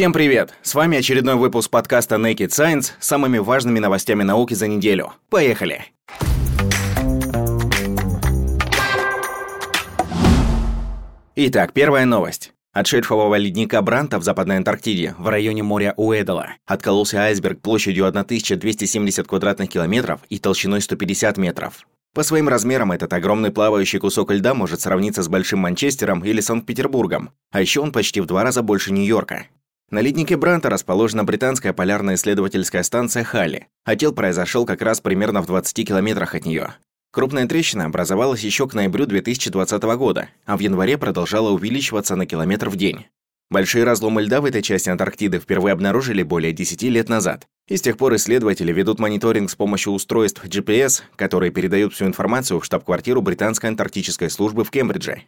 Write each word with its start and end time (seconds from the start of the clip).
Всем 0.00 0.14
привет! 0.14 0.54
С 0.62 0.74
вами 0.74 0.96
очередной 0.96 1.34
выпуск 1.34 1.68
подкаста 1.68 2.14
Naked 2.14 2.48
Science 2.48 2.92
с 2.98 3.06
самыми 3.06 3.36
важными 3.36 3.80
новостями 3.80 4.22
науки 4.22 4.54
за 4.54 4.66
неделю. 4.66 5.12
Поехали! 5.28 5.84
Итак, 11.36 11.74
первая 11.74 12.06
новость. 12.06 12.54
От 12.72 12.86
шельфового 12.86 13.34
ледника 13.34 13.82
Бранта 13.82 14.18
в 14.18 14.24
Западной 14.24 14.56
Антарктиде 14.56 15.14
в 15.18 15.28
районе 15.28 15.62
моря 15.62 15.92
Уэдала 15.98 16.54
откололся 16.64 17.18
айсберг 17.18 17.60
площадью 17.60 18.06
1270 18.06 19.28
квадратных 19.28 19.68
километров 19.68 20.22
и 20.30 20.38
толщиной 20.38 20.80
150 20.80 21.36
метров. 21.36 21.86
По 22.14 22.22
своим 22.22 22.48
размерам 22.48 22.90
этот 22.90 23.12
огромный 23.12 23.50
плавающий 23.50 23.98
кусок 23.98 24.32
льда 24.32 24.54
может 24.54 24.80
сравниться 24.80 25.22
с 25.22 25.28
Большим 25.28 25.58
Манчестером 25.58 26.24
или 26.24 26.40
Санкт-Петербургом, 26.40 27.32
а 27.50 27.60
еще 27.60 27.80
он 27.80 27.92
почти 27.92 28.22
в 28.22 28.26
два 28.26 28.44
раза 28.44 28.62
больше 28.62 28.94
Нью-Йорка. 28.94 29.44
На 29.90 30.02
леднике 30.02 30.36
Бранта 30.36 30.70
расположена 30.70 31.24
британская 31.24 31.72
полярная 31.72 32.14
исследовательская 32.14 32.84
станция 32.84 33.24
Халли. 33.24 33.66
Отел 33.84 34.12
произошел 34.12 34.64
как 34.64 34.82
раз 34.82 35.00
примерно 35.00 35.42
в 35.42 35.46
20 35.46 35.88
километрах 35.88 36.36
от 36.36 36.44
нее. 36.44 36.74
Крупная 37.10 37.48
трещина 37.48 37.86
образовалась 37.86 38.42
еще 38.42 38.68
к 38.68 38.74
ноябрю 38.74 39.06
2020 39.06 39.82
года, 39.82 40.28
а 40.46 40.56
в 40.56 40.60
январе 40.60 40.96
продолжала 40.96 41.50
увеличиваться 41.50 42.14
на 42.14 42.24
километр 42.24 42.70
в 42.70 42.76
день. 42.76 43.06
Большие 43.50 43.82
разломы 43.82 44.22
льда 44.22 44.40
в 44.40 44.44
этой 44.44 44.62
части 44.62 44.90
Антарктиды 44.90 45.40
впервые 45.40 45.72
обнаружили 45.72 46.22
более 46.22 46.52
10 46.52 46.80
лет 46.84 47.08
назад. 47.08 47.48
И 47.66 47.76
с 47.76 47.82
тех 47.82 47.96
пор 47.96 48.14
исследователи 48.14 48.72
ведут 48.72 49.00
мониторинг 49.00 49.50
с 49.50 49.56
помощью 49.56 49.92
устройств 49.92 50.44
GPS, 50.44 51.02
которые 51.16 51.50
передают 51.50 51.94
всю 51.94 52.06
информацию 52.06 52.60
в 52.60 52.64
штаб-квартиру 52.64 53.22
британской 53.22 53.68
антарктической 53.68 54.30
службы 54.30 54.62
в 54.62 54.70
Кембридже. 54.70 55.22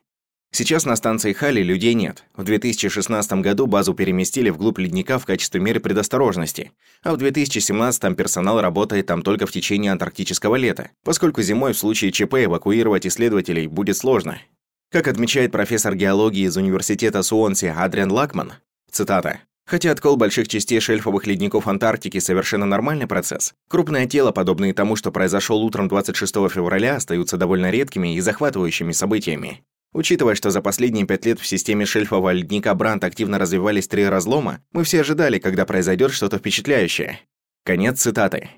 Сейчас 0.54 0.84
на 0.84 0.96
станции 0.96 1.32
Хали 1.32 1.62
людей 1.62 1.94
нет. 1.94 2.24
В 2.36 2.44
2016 2.44 3.32
году 3.40 3.66
базу 3.66 3.94
переместили 3.94 4.50
вглубь 4.50 4.78
ледника 4.78 5.18
в 5.18 5.24
качестве 5.24 5.62
меры 5.62 5.80
предосторожности, 5.80 6.72
а 7.02 7.14
в 7.14 7.16
2017 7.16 8.14
персонал 8.14 8.60
работает 8.60 9.06
там 9.06 9.22
только 9.22 9.46
в 9.46 9.50
течение 9.50 9.92
антарктического 9.92 10.56
лета, 10.56 10.90
поскольку 11.04 11.40
зимой 11.40 11.72
в 11.72 11.78
случае 11.78 12.12
ЧП 12.12 12.34
эвакуировать 12.34 13.06
исследователей 13.06 13.66
будет 13.66 13.96
сложно. 13.96 14.42
Как 14.90 15.08
отмечает 15.08 15.52
профессор 15.52 15.94
геологии 15.94 16.44
из 16.44 16.54
университета 16.58 17.22
Суонси 17.22 17.72
Адриан 17.74 18.12
Лакман, 18.12 18.52
цитата, 18.90 19.40
Хотя 19.64 19.92
откол 19.92 20.16
больших 20.16 20.48
частей 20.48 20.80
шельфовых 20.80 21.26
ледников 21.26 21.68
Антарктики 21.68 22.18
совершенно 22.18 22.66
нормальный 22.66 23.06
процесс, 23.06 23.54
крупное 23.70 24.06
тело, 24.06 24.32
подобные 24.32 24.74
тому, 24.74 24.96
что 24.96 25.12
произошел 25.12 25.62
утром 25.62 25.88
26 25.88 26.34
февраля, 26.50 26.96
остаются 26.96 27.38
довольно 27.38 27.70
редкими 27.70 28.16
и 28.16 28.20
захватывающими 28.20 28.92
событиями. 28.92 29.62
Учитывая, 29.92 30.34
что 30.34 30.50
за 30.50 30.62
последние 30.62 31.06
пять 31.06 31.26
лет 31.26 31.38
в 31.38 31.46
системе 31.46 31.84
шельфового 31.84 32.32
ледника 32.32 32.74
Брант 32.74 33.04
активно 33.04 33.38
развивались 33.38 33.88
три 33.88 34.08
разлома, 34.08 34.60
мы 34.72 34.84
все 34.84 35.00
ожидали, 35.00 35.38
когда 35.38 35.66
произойдет 35.66 36.12
что-то 36.12 36.38
впечатляющее. 36.38 37.20
Конец 37.64 38.00
цитаты. 38.00 38.48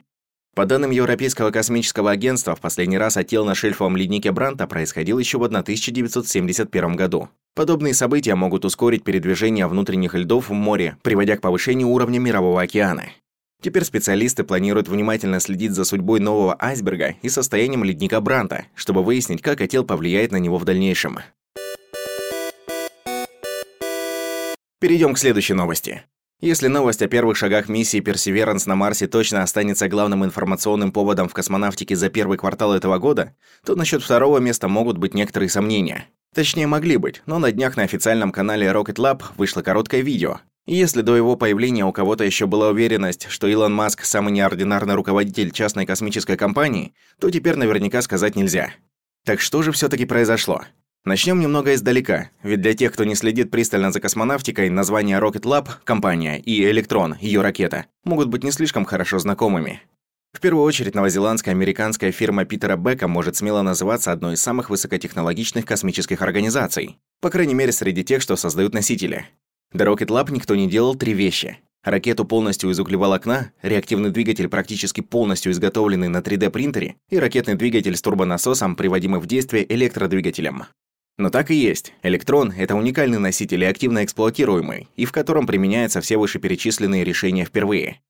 По 0.54 0.66
данным 0.66 0.92
Европейского 0.92 1.50
космического 1.50 2.12
агентства, 2.12 2.54
в 2.54 2.60
последний 2.60 2.96
раз 2.96 3.16
отел 3.16 3.44
на 3.44 3.56
шельфовом 3.56 3.96
леднике 3.96 4.30
Бранта 4.30 4.68
происходил 4.68 5.18
еще 5.18 5.38
в 5.38 5.42
1971 5.42 6.94
году. 6.94 7.28
Подобные 7.56 7.94
события 7.94 8.36
могут 8.36 8.64
ускорить 8.64 9.02
передвижение 9.02 9.66
внутренних 9.66 10.14
льдов 10.14 10.48
в 10.48 10.52
море, 10.52 10.96
приводя 11.02 11.36
к 11.36 11.40
повышению 11.40 11.88
уровня 11.88 12.20
Мирового 12.20 12.62
океана. 12.62 13.06
Теперь 13.64 13.84
специалисты 13.84 14.44
планируют 14.44 14.88
внимательно 14.88 15.40
следить 15.40 15.72
за 15.72 15.84
судьбой 15.84 16.20
нового 16.20 16.54
айсберга 16.62 17.14
и 17.22 17.30
состоянием 17.30 17.82
ледника 17.82 18.20
Бранта, 18.20 18.66
чтобы 18.74 19.02
выяснить, 19.02 19.40
как 19.40 19.62
отел 19.62 19.84
повлияет 19.84 20.32
на 20.32 20.36
него 20.36 20.58
в 20.58 20.66
дальнейшем. 20.66 21.20
Перейдем 24.80 25.14
к 25.14 25.18
следующей 25.18 25.54
новости. 25.54 26.02
Если 26.42 26.68
новость 26.68 27.00
о 27.00 27.08
первых 27.08 27.38
шагах 27.38 27.70
миссии 27.70 28.02
Perseverance 28.02 28.68
на 28.68 28.76
Марсе 28.76 29.06
точно 29.06 29.42
останется 29.42 29.88
главным 29.88 30.26
информационным 30.26 30.92
поводом 30.92 31.30
в 31.30 31.32
космонавтике 31.32 31.96
за 31.96 32.10
первый 32.10 32.36
квартал 32.36 32.74
этого 32.74 32.98
года, 32.98 33.34
то 33.64 33.74
насчет 33.74 34.02
второго 34.02 34.40
места 34.40 34.68
могут 34.68 34.98
быть 34.98 35.14
некоторые 35.14 35.48
сомнения. 35.48 36.10
Точнее, 36.34 36.66
могли 36.66 36.98
быть, 36.98 37.22
но 37.24 37.38
на 37.38 37.50
днях 37.50 37.78
на 37.78 37.84
официальном 37.84 38.30
канале 38.30 38.66
Rocket 38.66 38.96
Lab 38.96 39.22
вышло 39.38 39.62
короткое 39.62 40.02
видео, 40.02 40.40
если 40.66 41.02
до 41.02 41.16
его 41.16 41.36
появления 41.36 41.84
у 41.84 41.92
кого-то 41.92 42.24
еще 42.24 42.46
была 42.46 42.68
уверенность, 42.68 43.26
что 43.28 43.46
Илон 43.46 43.74
Маск– 43.74 44.04
самый 44.04 44.32
неординарный 44.32 44.94
руководитель 44.94 45.50
частной 45.50 45.86
космической 45.86 46.36
компании, 46.36 46.94
то 47.20 47.30
теперь 47.30 47.56
наверняка 47.56 48.00
сказать 48.02 48.36
нельзя. 48.36 48.72
Так 49.24 49.40
что 49.40 49.62
же 49.62 49.72
все 49.72 49.88
таки 49.88 50.04
произошло? 50.04 50.64
Начнем 51.04 51.38
немного 51.38 51.74
издалека, 51.74 52.30
ведь 52.42 52.62
для 52.62 52.72
тех, 52.72 52.92
кто 52.92 53.04
не 53.04 53.14
следит 53.14 53.50
пристально 53.50 53.92
за 53.92 54.00
космонавтикой, 54.00 54.70
названия 54.70 55.20
Rocket 55.20 55.42
Lab, 55.42 55.68
компания, 55.84 56.38
и 56.40 56.62
Electron, 56.62 57.14
ее 57.20 57.42
ракета, 57.42 57.84
могут 58.04 58.28
быть 58.28 58.42
не 58.42 58.50
слишком 58.50 58.86
хорошо 58.86 59.18
знакомыми. 59.18 59.82
В 60.32 60.40
первую 60.40 60.64
очередь, 60.64 60.94
новозеландская 60.94 61.54
американская 61.54 62.10
фирма 62.10 62.46
Питера 62.46 62.76
Бека 62.76 63.06
может 63.06 63.36
смело 63.36 63.60
называться 63.60 64.12
одной 64.12 64.34
из 64.34 64.40
самых 64.40 64.70
высокотехнологичных 64.70 65.66
космических 65.66 66.22
организаций, 66.22 66.98
по 67.20 67.28
крайней 67.28 67.54
мере, 67.54 67.70
среди 67.70 68.02
тех, 68.02 68.22
что 68.22 68.34
создают 68.34 68.72
носители. 68.72 69.26
До 69.74 69.84
Rocket 69.84 70.06
Lab 70.06 70.30
никто 70.30 70.54
не 70.54 70.68
делал 70.68 70.94
три 70.94 71.14
вещи. 71.14 71.58
Ракету 71.82 72.24
полностью 72.24 72.70
из 72.70 72.78
углеволокна, 72.78 73.50
реактивный 73.60 74.10
двигатель 74.10 74.48
практически 74.48 75.00
полностью 75.00 75.50
изготовленный 75.50 76.06
на 76.06 76.18
3D-принтере 76.18 76.94
и 77.10 77.18
ракетный 77.18 77.56
двигатель 77.56 77.96
с 77.96 78.00
турбонасосом, 78.00 78.76
приводимый 78.76 79.20
в 79.20 79.26
действие 79.26 79.70
электродвигателем. 79.70 80.66
Но 81.18 81.28
так 81.28 81.50
и 81.50 81.56
есть. 81.56 81.92
Электрон— 82.04 82.52
это 82.56 82.76
уникальный 82.76 83.18
носитель 83.18 83.64
и 83.64 83.66
активно 83.66 84.04
эксплуатируемый, 84.04 84.88
и 84.94 85.06
в 85.06 85.12
котором 85.12 85.44
применяются 85.44 86.00
все 86.00 86.18
вышеперечисленные 86.18 87.02
решения 87.02 87.44
впервые. 87.44 88.00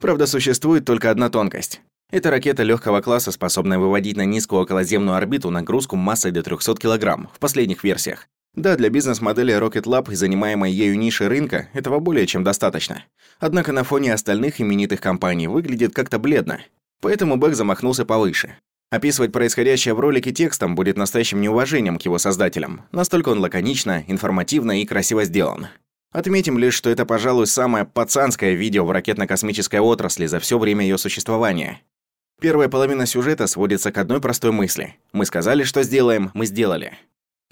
Правда, 0.00 0.26
существует 0.26 0.86
только 0.86 1.10
одна 1.10 1.28
тонкость. 1.28 1.82
Это 2.10 2.30
ракета 2.30 2.62
легкого 2.62 3.02
класса, 3.02 3.30
способная 3.30 3.78
выводить 3.78 4.16
на 4.16 4.24
низкую 4.24 4.62
околоземную 4.62 5.16
орбиту 5.16 5.50
нагрузку 5.50 5.96
массой 5.96 6.32
до 6.32 6.42
300 6.42 6.76
кг 6.76 7.28
в 7.32 7.38
последних 7.38 7.84
версиях, 7.84 8.26
да, 8.54 8.76
для 8.76 8.90
бизнес-модели 8.90 9.56
Rocket 9.56 9.84
Lab 9.84 10.10
и 10.10 10.16
занимаемой 10.16 10.72
ею 10.72 10.98
ниши 10.98 11.28
рынка 11.28 11.68
этого 11.72 12.00
более 12.00 12.26
чем 12.26 12.42
достаточно. 12.42 13.04
Однако 13.38 13.72
на 13.72 13.84
фоне 13.84 14.12
остальных 14.12 14.60
именитых 14.60 15.00
компаний 15.00 15.46
выглядит 15.46 15.94
как-то 15.94 16.18
бледно. 16.18 16.60
Поэтому 17.00 17.36
Бэк 17.36 17.54
замахнулся 17.54 18.04
повыше. 18.04 18.56
Описывать 18.90 19.30
происходящее 19.30 19.94
в 19.94 20.00
ролике 20.00 20.32
текстом 20.32 20.74
будет 20.74 20.96
настоящим 20.96 21.40
неуважением 21.40 21.96
к 21.96 22.02
его 22.02 22.18
создателям. 22.18 22.82
Настолько 22.90 23.28
он 23.28 23.38
лаконично, 23.38 24.04
информативно 24.08 24.80
и 24.82 24.84
красиво 24.84 25.24
сделан. 25.24 25.68
Отметим 26.12 26.58
лишь, 26.58 26.74
что 26.74 26.90
это, 26.90 27.06
пожалуй, 27.06 27.46
самое 27.46 27.84
пацанское 27.84 28.54
видео 28.54 28.84
в 28.84 28.90
ракетно-космической 28.90 29.78
отрасли 29.78 30.26
за 30.26 30.40
все 30.40 30.58
время 30.58 30.84
ее 30.84 30.98
существования. 30.98 31.82
Первая 32.40 32.68
половина 32.68 33.06
сюжета 33.06 33.46
сводится 33.46 33.92
к 33.92 33.98
одной 33.98 34.20
простой 34.20 34.50
мысли. 34.50 34.96
Мы 35.12 35.24
сказали, 35.24 35.62
что 35.62 35.84
сделаем, 35.84 36.32
мы 36.34 36.46
сделали. 36.46 36.98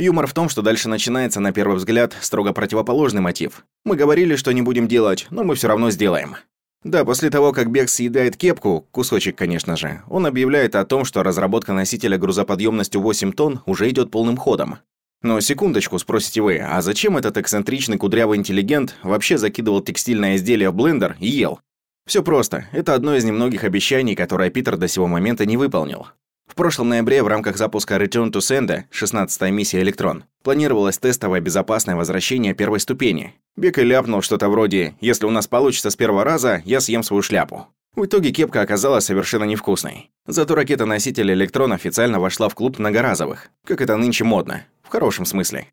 Юмор 0.00 0.28
в 0.28 0.32
том, 0.32 0.48
что 0.48 0.62
дальше 0.62 0.88
начинается, 0.88 1.40
на 1.40 1.52
первый 1.52 1.76
взгляд, 1.76 2.16
строго 2.20 2.52
противоположный 2.52 3.20
мотив. 3.20 3.64
Мы 3.84 3.96
говорили, 3.96 4.36
что 4.36 4.52
не 4.52 4.62
будем 4.62 4.86
делать, 4.86 5.26
но 5.30 5.42
мы 5.42 5.56
все 5.56 5.66
равно 5.66 5.90
сделаем. 5.90 6.36
Да, 6.84 7.04
после 7.04 7.30
того, 7.30 7.52
как 7.52 7.72
Бег 7.72 7.88
съедает 7.88 8.36
кепку, 8.36 8.86
кусочек, 8.92 9.36
конечно 9.36 9.76
же, 9.76 10.02
он 10.08 10.26
объявляет 10.26 10.76
о 10.76 10.84
том, 10.84 11.04
что 11.04 11.24
разработка 11.24 11.72
носителя 11.72 12.16
грузоподъемностью 12.16 13.00
8 13.00 13.32
тонн 13.32 13.60
уже 13.66 13.90
идет 13.90 14.12
полным 14.12 14.36
ходом. 14.36 14.78
Но 15.22 15.40
секундочку, 15.40 15.98
спросите 15.98 16.42
вы, 16.42 16.58
а 16.58 16.80
зачем 16.80 17.16
этот 17.16 17.36
эксцентричный 17.36 17.98
кудрявый 17.98 18.38
интеллигент 18.38 18.94
вообще 19.02 19.36
закидывал 19.36 19.80
текстильное 19.80 20.36
изделие 20.36 20.70
в 20.70 20.74
блендер 20.74 21.16
и 21.18 21.26
ел? 21.26 21.58
Все 22.06 22.22
просто. 22.22 22.68
Это 22.70 22.94
одно 22.94 23.16
из 23.16 23.24
немногих 23.24 23.64
обещаний, 23.64 24.14
которое 24.14 24.48
Питер 24.48 24.76
до 24.76 24.86
сего 24.86 25.08
момента 25.08 25.44
не 25.44 25.56
выполнил. 25.56 26.06
В 26.48 26.54
прошлом 26.54 26.88
ноябре 26.88 27.22
в 27.22 27.28
рамках 27.28 27.56
запуска 27.56 27.96
Return 27.96 28.32
to 28.32 28.38
Sender, 28.40 28.84
16-я 28.90 29.50
миссия 29.50 29.80
«Электрон», 29.80 30.24
планировалось 30.42 30.98
тестовое 30.98 31.40
безопасное 31.40 31.94
возвращение 31.94 32.54
первой 32.54 32.80
ступени. 32.80 33.34
Бека 33.54 33.82
ляпнул 33.82 34.22
что-то 34.22 34.48
вроде 34.48 34.96
«Если 35.00 35.26
у 35.26 35.30
нас 35.30 35.46
получится 35.46 35.90
с 35.90 35.96
первого 35.96 36.24
раза, 36.24 36.62
я 36.64 36.80
съем 36.80 37.02
свою 37.02 37.22
шляпу». 37.22 37.68
В 37.94 38.06
итоге 38.06 38.32
кепка 38.32 38.62
оказалась 38.62 39.04
совершенно 39.04 39.44
невкусной. 39.44 40.10
Зато 40.26 40.54
ракета-носитель 40.54 41.32
«Электрон» 41.32 41.72
официально 41.72 42.18
вошла 42.18 42.48
в 42.48 42.54
клуб 42.54 42.78
многоразовых, 42.78 43.50
как 43.66 43.80
это 43.80 43.96
нынче 43.96 44.24
модно, 44.24 44.64
в 44.82 44.88
хорошем 44.88 45.26
смысле. 45.26 45.68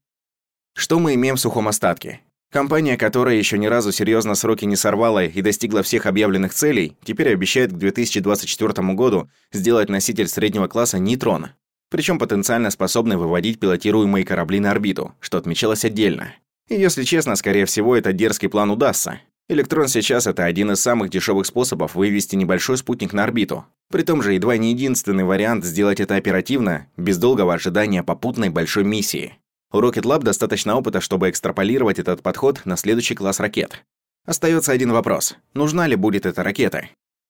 Что 0.75 0.99
мы 0.99 1.13
имеем 1.13 1.37
в 1.37 1.39
сухом 1.39 1.69
остатке? 1.69 2.19
Компания, 2.55 2.95
которая 2.95 3.35
еще 3.35 3.57
ни 3.57 3.65
разу 3.65 3.91
серьезно 3.91 4.33
сроки 4.33 4.63
не 4.63 4.77
сорвала 4.77 5.25
и 5.25 5.41
достигла 5.41 5.83
всех 5.83 6.05
объявленных 6.05 6.53
целей, 6.53 6.95
теперь 7.03 7.33
обещает 7.33 7.73
к 7.73 7.75
2024 7.75 8.93
году 8.93 9.29
сделать 9.51 9.89
носитель 9.89 10.29
среднего 10.29 10.69
класса 10.69 10.97
«Нейтрон», 10.97 11.47
причем 11.89 12.17
потенциально 12.17 12.69
способный 12.69 13.17
выводить 13.17 13.59
пилотируемые 13.59 14.23
корабли 14.23 14.61
на 14.61 14.71
орбиту, 14.71 15.13
что 15.19 15.37
отмечалось 15.37 15.83
отдельно. 15.83 16.33
И 16.69 16.75
если 16.75 17.03
честно, 17.03 17.35
скорее 17.35 17.65
всего, 17.65 17.93
этот 17.93 18.15
дерзкий 18.15 18.47
план 18.47 18.71
удастся. 18.71 19.19
Электрон 19.49 19.89
сейчас 19.89 20.25
это 20.25 20.45
один 20.45 20.71
из 20.71 20.79
самых 20.79 21.09
дешевых 21.09 21.47
способов 21.47 21.95
вывести 21.95 22.37
небольшой 22.37 22.77
спутник 22.77 23.11
на 23.11 23.25
орбиту. 23.25 23.65
При 23.91 24.03
том 24.03 24.21
же 24.21 24.31
едва 24.31 24.55
не 24.55 24.71
единственный 24.71 25.25
вариант 25.25 25.65
сделать 25.65 25.99
это 25.99 26.15
оперативно, 26.15 26.87
без 26.95 27.17
долгого 27.17 27.53
ожидания 27.53 28.01
попутной 28.01 28.47
большой 28.47 28.85
миссии. 28.85 29.33
У 29.75 29.81
Rocket 29.81 30.03
Lab 30.03 30.23
достаточно 30.23 30.77
опыта, 30.77 31.01
чтобы 31.01 31.29
экстраполировать 31.29 31.99
этот 31.99 32.21
подход 32.21 32.61
на 32.63 32.77
следующий 32.77 33.13
класс 33.13 33.41
ракет. 33.41 33.83
Остается 34.25 34.71
один 34.71 34.93
вопрос. 34.93 35.35
Нужна 35.53 35.85
ли 35.85 35.97
будет 35.97 36.25
эта 36.25 36.43
ракета? 36.43 36.87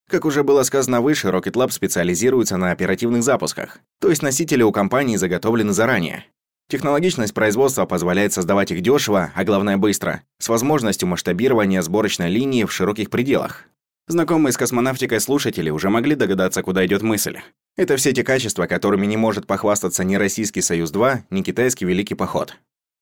Как 0.08 0.26
уже 0.26 0.44
было 0.44 0.62
сказано 0.62 1.02
выше, 1.02 1.30
Rocket 1.30 1.54
Lab 1.54 1.72
специализируется 1.72 2.58
на 2.58 2.70
оперативных 2.70 3.24
запусках, 3.24 3.80
то 4.00 4.10
есть 4.10 4.22
носители 4.22 4.62
у 4.62 4.72
компании 4.72 5.16
заготовлены 5.16 5.74
заранее. 5.74 6.28
Технологичность 6.70 7.34
производства 7.34 7.88
позволяет 7.88 8.32
создавать 8.32 8.70
их 8.70 8.82
дешево, 8.82 9.32
а 9.34 9.44
главное 9.44 9.78
быстро, 9.78 10.22
с 10.38 10.48
возможностью 10.48 11.08
масштабирования 11.08 11.82
сборочной 11.82 12.30
линии 12.30 12.66
в 12.66 12.72
широких 12.72 13.10
пределах. 13.10 13.64
Знакомые 14.07 14.54
с 14.54 14.57
космонавтикой 14.57 15.19
слушатели 15.19 15.72
уже 15.72 15.90
могли 15.90 16.13
догадаться, 16.13 16.62
куда 16.62 16.86
идет 16.86 17.02
мысль. 17.02 17.40
Это 17.75 17.98
все 17.98 18.13
те 18.13 18.24
качества, 18.24 18.68
которыми 18.68 19.07
не 19.07 19.18
может 19.18 19.48
похвастаться 19.48 20.04
ни 20.04 20.13
Российский 20.13 20.62
Союз-2, 20.62 21.24
ни 21.31 21.42
Китайский 21.42 21.86
Великий 21.86 22.13
Поход. 22.13 22.56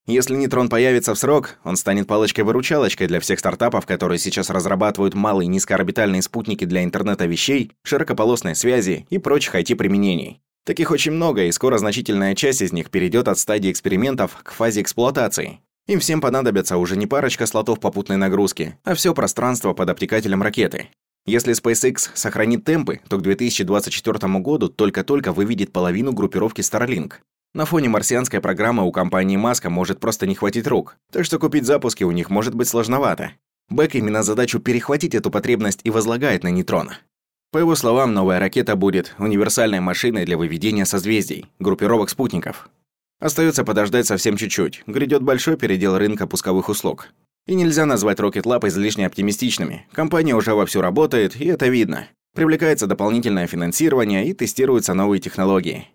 Если 0.05 0.35
нейтрон 0.35 0.69
появится 0.69 1.13
в 1.13 1.19
срок, 1.19 1.57
он 1.65 1.75
станет 1.75 2.07
палочкой-выручалочкой 2.07 3.07
для 3.07 3.19
всех 3.19 3.39
стартапов, 3.39 3.85
которые 3.85 4.17
сейчас 4.17 4.50
разрабатывают 4.50 5.13
малые 5.13 5.47
низкоорбитальные 5.47 6.21
спутники 6.21 6.63
для 6.63 6.85
интернета 6.85 7.25
вещей, 7.25 7.71
широкополосной 7.83 8.56
связи 8.56 9.06
и 9.09 9.17
прочих 9.17 9.56
IT-применений. 9.56 10.41
Таких 10.65 10.91
очень 10.91 11.11
много, 11.11 11.44
и 11.44 11.51
скоро 11.51 11.77
значительная 11.77 12.33
часть 12.33 12.61
из 12.61 12.71
них 12.71 12.89
перейдет 12.89 13.27
от 13.27 13.38
стадии 13.38 13.71
экспериментов 13.71 14.38
к 14.41 14.53
фазе 14.53 14.81
эксплуатации. 14.81 15.59
Им 15.88 16.00
всем 16.00 16.21
понадобится 16.21 16.77
уже 16.77 16.95
не 16.95 17.07
парочка 17.07 17.45
слотов 17.45 17.80
попутной 17.80 18.15
нагрузки, 18.15 18.77
а 18.85 18.95
все 18.95 19.13
пространство 19.13 19.74
под 19.74 19.89
обтекателем 19.89 20.41
ракеты. 20.41 20.89
Если 21.25 21.53
SpaceX 21.53 22.09
сохранит 22.13 22.63
темпы, 22.63 23.01
то 23.09 23.18
к 23.18 23.21
2024 23.21 24.39
году 24.39 24.69
только-только 24.69 25.33
выведет 25.33 25.74
половину 25.74 26.13
группировки 26.13 26.62
Starlink. 26.62 27.15
На 27.53 27.65
фоне 27.65 27.89
марсианской 27.89 28.41
программы 28.41 28.83
у 28.83 28.91
компании 28.91 29.38
Маска 29.38 29.69
может 29.69 30.00
просто 30.00 30.25
не 30.25 30.35
хватить 30.35 30.68
рук, 30.68 30.95
так 31.12 31.25
что 31.25 31.38
купить 31.38 31.65
запуски 31.65 32.03
у 32.03 32.12
них 32.12 32.30
может 32.30 32.56
быть 32.56 32.68
сложновато. 32.68 33.33
Бэк 33.69 33.95
именно 33.95 34.24
задачу 34.24 34.59
перехватить 34.59 35.15
эту 35.15 35.31
потребность 35.31 35.81
и 35.83 35.89
возлагает 35.89 36.44
на 36.44 36.50
нейтрона. 36.50 36.97
По 37.51 37.59
его 37.59 37.75
словам, 37.75 38.13
новая 38.13 38.39
ракета 38.39 38.75
будет 38.75 39.13
универсальной 39.19 39.80
машиной 39.80 40.25
для 40.25 40.38
выведения 40.38 40.85
созвездий, 40.85 41.45
группировок 41.59 42.09
спутников. 42.09 42.69
Остается 43.23 43.63
подождать 43.63 44.05
совсем 44.05 44.35
чуть-чуть. 44.35 44.83
Грядет 44.85 45.23
большой 45.23 45.55
передел 45.55 45.97
рынка 45.97 46.27
пусковых 46.27 46.67
услуг. 46.67 47.07
И 47.47 47.55
нельзя 47.55 47.85
назвать 47.85 48.19
Rocket 48.19 48.43
Lab 48.43 48.67
излишне 48.67 49.07
оптимистичными. 49.07 49.87
Компания 49.93 50.35
уже 50.35 50.53
вовсю 50.53 50.81
работает, 50.81 51.39
и 51.39 51.45
это 51.45 51.67
видно. 51.67 52.09
Привлекается 52.35 52.85
дополнительное 52.85 53.47
финансирование 53.47 54.27
и 54.27 54.33
тестируются 54.33 54.93
новые 54.93 55.21
технологии. 55.21 55.87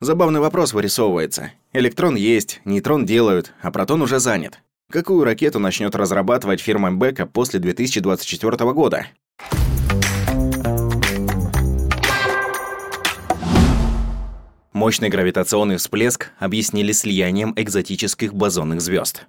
Забавный 0.00 0.38
вопрос 0.38 0.72
вырисовывается. 0.72 1.50
Электрон 1.72 2.14
есть, 2.14 2.60
нейтрон 2.64 3.04
делают, 3.04 3.54
а 3.60 3.72
протон 3.72 4.00
уже 4.02 4.20
занят. 4.20 4.60
Какую 4.88 5.24
ракету 5.24 5.58
начнет 5.58 5.96
разрабатывать 5.96 6.60
фирма 6.60 6.92
Бека 6.92 7.26
после 7.26 7.58
2024 7.58 8.72
года? 8.72 9.08
Мощный 14.78 15.08
гравитационный 15.08 15.76
всплеск 15.76 16.30
объяснили 16.38 16.92
слиянием 16.92 17.52
экзотических 17.56 18.32
бозонных 18.32 18.80
звезд. 18.80 19.26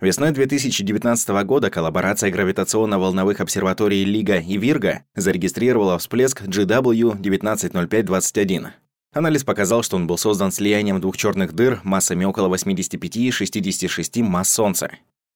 Весной 0.00 0.30
2019 0.30 1.28
года 1.44 1.68
коллаборация 1.68 2.30
гравитационно-волновых 2.30 3.40
обсерваторий 3.40 4.04
Лига 4.04 4.36
и 4.36 4.56
Вирга 4.56 5.02
зарегистрировала 5.16 5.98
всплеск 5.98 6.42
GW190521. 6.42 8.68
Анализ 9.12 9.42
показал, 9.42 9.82
что 9.82 9.96
он 9.96 10.06
был 10.06 10.16
создан 10.16 10.52
слиянием 10.52 11.00
двух 11.00 11.16
черных 11.16 11.54
дыр 11.54 11.80
массами 11.82 12.24
около 12.24 12.46
85 12.46 13.16
и 13.16 13.32
66 13.32 14.18
масс 14.18 14.48
Солнца. 14.48 14.92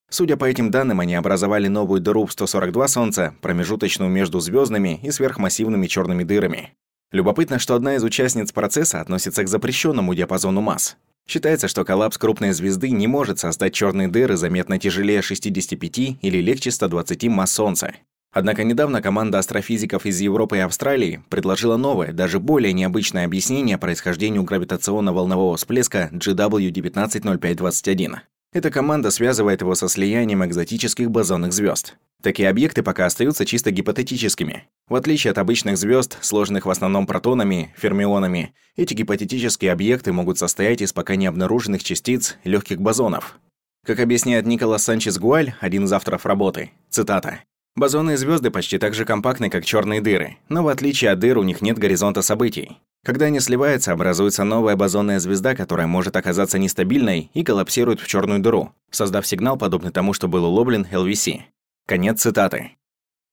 Судя 0.08 0.36
по 0.36 0.44
этим 0.44 0.70
данным, 0.70 1.00
они 1.00 1.16
образовали 1.16 1.66
новую 1.66 2.00
дыру 2.00 2.26
в 2.26 2.32
142 2.32 2.86
Солнца, 2.86 3.34
промежуточную 3.40 4.08
между 4.08 4.38
звездными 4.38 5.00
и 5.02 5.10
сверхмассивными 5.10 5.88
черными 5.88 6.22
дырами. 6.22 6.76
Любопытно, 7.12 7.58
что 7.58 7.74
одна 7.74 7.96
из 7.96 8.02
участниц 8.02 8.52
процесса 8.52 9.00
относится 9.00 9.44
к 9.44 9.48
запрещенному 9.48 10.14
диапазону 10.14 10.62
масс. 10.62 10.96
Считается, 11.28 11.68
что 11.68 11.84
коллапс 11.84 12.18
крупной 12.18 12.52
звезды 12.52 12.90
не 12.90 13.06
может 13.06 13.38
создать 13.38 13.74
черные 13.74 14.08
дыры 14.08 14.36
заметно 14.36 14.78
тяжелее 14.78 15.22
65 15.22 16.18
или 16.20 16.38
легче 16.38 16.70
120 16.70 17.28
масс 17.28 17.52
Солнца. 17.52 17.92
Однако 18.32 18.64
недавно 18.64 19.02
команда 19.02 19.38
астрофизиков 19.38 20.06
из 20.06 20.18
Европы 20.20 20.56
и 20.56 20.60
Австралии 20.60 21.22
предложила 21.28 21.76
новое, 21.76 22.12
даже 22.12 22.40
более 22.40 22.72
необычное 22.72 23.26
объяснение 23.26 23.76
происхождению 23.76 24.44
гравитационно-волнового 24.44 25.58
всплеска 25.58 26.08
GW190521. 26.14 28.20
Эта 28.52 28.70
команда 28.70 29.10
связывает 29.10 29.62
его 29.62 29.74
со 29.74 29.88
слиянием 29.88 30.44
экзотических 30.44 31.10
бозонных 31.10 31.52
звезд. 31.52 31.94
Такие 32.22 32.50
объекты 32.50 32.82
пока 32.82 33.06
остаются 33.06 33.46
чисто 33.46 33.70
гипотетическими. 33.70 34.68
В 34.88 34.94
отличие 34.94 35.30
от 35.30 35.38
обычных 35.38 35.78
звезд, 35.78 36.18
сложных 36.20 36.66
в 36.66 36.70
основном 36.70 37.06
протонами, 37.06 37.74
фермионами, 37.76 38.54
эти 38.76 38.92
гипотетические 38.94 39.72
объекты 39.72 40.12
могут 40.12 40.38
состоять 40.38 40.82
из 40.82 40.92
пока 40.92 41.16
не 41.16 41.26
обнаруженных 41.26 41.82
частиц 41.82 42.36
легких 42.44 42.80
бозонов. 42.80 43.38
Как 43.86 43.98
объясняет 44.00 44.46
Николас 44.46 44.84
Санчес 44.84 45.18
Гуаль, 45.18 45.54
один 45.60 45.84
из 45.84 45.92
авторов 45.92 46.26
работы, 46.26 46.70
цитата, 46.90 47.40
Бозонные 47.74 48.18
звезды 48.18 48.50
почти 48.50 48.76
так 48.76 48.92
же 48.92 49.06
компактны, 49.06 49.48
как 49.48 49.64
черные 49.64 50.02
дыры, 50.02 50.36
но 50.50 50.62
в 50.62 50.68
отличие 50.68 51.10
от 51.10 51.18
дыр 51.18 51.38
у 51.38 51.42
них 51.42 51.62
нет 51.62 51.78
горизонта 51.78 52.20
событий. 52.20 52.78
Когда 53.04 53.26
они 53.26 53.40
сливаются, 53.40 53.92
образуется 53.92 54.44
новая 54.44 54.76
бозонная 54.76 55.18
звезда, 55.18 55.56
которая 55.56 55.88
может 55.88 56.14
оказаться 56.16 56.58
нестабильной 56.58 57.30
и 57.34 57.42
коллапсирует 57.42 58.00
в 58.00 58.06
черную 58.06 58.38
дыру, 58.38 58.72
создав 58.90 59.26
сигнал, 59.26 59.56
подобный 59.56 59.90
тому, 59.90 60.12
что 60.12 60.28
был 60.28 60.44
уловлен 60.44 60.86
LVC. 60.90 61.40
Конец 61.88 62.20
цитаты. 62.20 62.76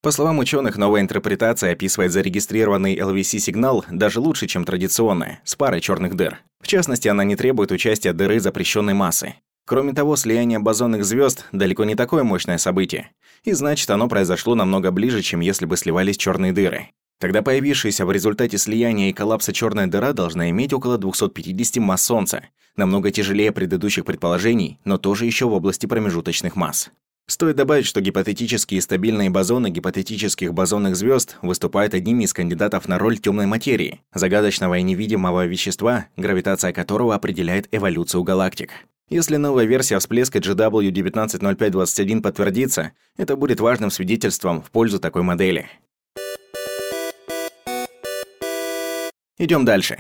По 0.02 0.12
словам 0.12 0.40
ученых, 0.40 0.78
новая 0.78 1.02
интерпретация 1.02 1.74
описывает 1.74 2.14
зарегистрированный 2.14 2.98
LVC-сигнал 2.98 3.86
даже 3.92 4.20
лучше, 4.20 4.48
чем 4.48 4.66
традиционная, 4.66 5.42
с 5.44 5.56
парой 5.56 5.82
черных 5.82 6.16
дыр. 6.16 6.40
В 6.62 6.68
частности, 6.68 7.08
она 7.08 7.24
не 7.24 7.36
требует 7.36 7.72
участия 7.72 8.14
дыры 8.14 8.40
запрещенной 8.40 8.94
массы. 8.94 9.36
Кроме 9.68 9.94
того, 9.94 10.16
слияние 10.16 10.58
бозонных 10.58 11.06
звезд 11.06 11.46
далеко 11.52 11.84
не 11.84 11.94
такое 11.94 12.24
мощное 12.24 12.58
событие, 12.58 13.12
и 13.44 13.52
значит, 13.52 13.90
оно 13.92 14.08
произошло 14.08 14.56
намного 14.56 14.90
ближе, 14.90 15.22
чем 15.22 15.42
если 15.42 15.66
бы 15.66 15.78
сливались 15.78 16.18
черные 16.18 16.54
дыры. 16.54 16.90
Тогда 17.20 17.42
появившаяся 17.42 18.06
в 18.06 18.12
результате 18.12 18.58
слияния 18.58 19.10
и 19.10 19.14
коллапса 19.14 19.52
черная 19.52 19.88
дыра 19.88 20.14
должна 20.14 20.50
иметь 20.52 20.72
около 20.72 20.98
250 20.98 21.84
масс 21.84 22.04
Солнца, 22.04 22.44
намного 22.78 23.12
тяжелее 23.12 23.52
предыдущих 23.52 24.06
предположений, 24.06 24.80
но 24.86 24.98
тоже 24.98 25.26
еще 25.26 25.46
в 25.46 25.54
области 25.54 25.86
промежуточных 25.86 26.56
масс. 26.56 26.92
Стоит 27.28 27.58
добавить, 27.58 27.86
что 27.86 28.02
гипотетические 28.02 28.82
стабильные 28.82 29.30
бозоны 29.30 29.70
гипотетических 29.70 30.54
бозонных 30.54 30.96
звезд 30.96 31.38
выступают 31.44 31.94
одними 31.94 32.24
из 32.24 32.34
кандидатов 32.34 32.88
на 32.88 32.98
роль 32.98 33.20
темной 33.20 33.46
материи, 33.46 34.02
загадочного 34.16 34.80
и 34.80 34.82
невидимого 34.82 35.46
вещества, 35.46 36.08
гравитация 36.16 36.72
которого 36.72 37.14
определяет 37.14 37.68
эволюцию 37.72 38.24
галактик. 38.24 38.72
Если 39.10 39.36
новая 39.36 39.66
версия 39.66 40.00
всплеска 40.00 40.40
GW190521 40.40 42.22
подтвердится, 42.22 42.94
это 43.18 43.36
будет 43.36 43.60
важным 43.60 43.92
свидетельством 43.92 44.62
в 44.64 44.72
пользу 44.72 45.00
такой 45.00 45.22
модели. 45.22 45.68
Идем 49.40 49.64
дальше. 49.64 49.98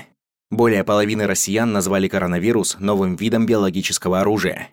Более 0.51 0.83
половины 0.83 1.25
россиян 1.25 1.71
назвали 1.71 2.09
коронавирус 2.09 2.77
новым 2.79 3.15
видом 3.15 3.45
биологического 3.45 4.19
оружия. 4.19 4.69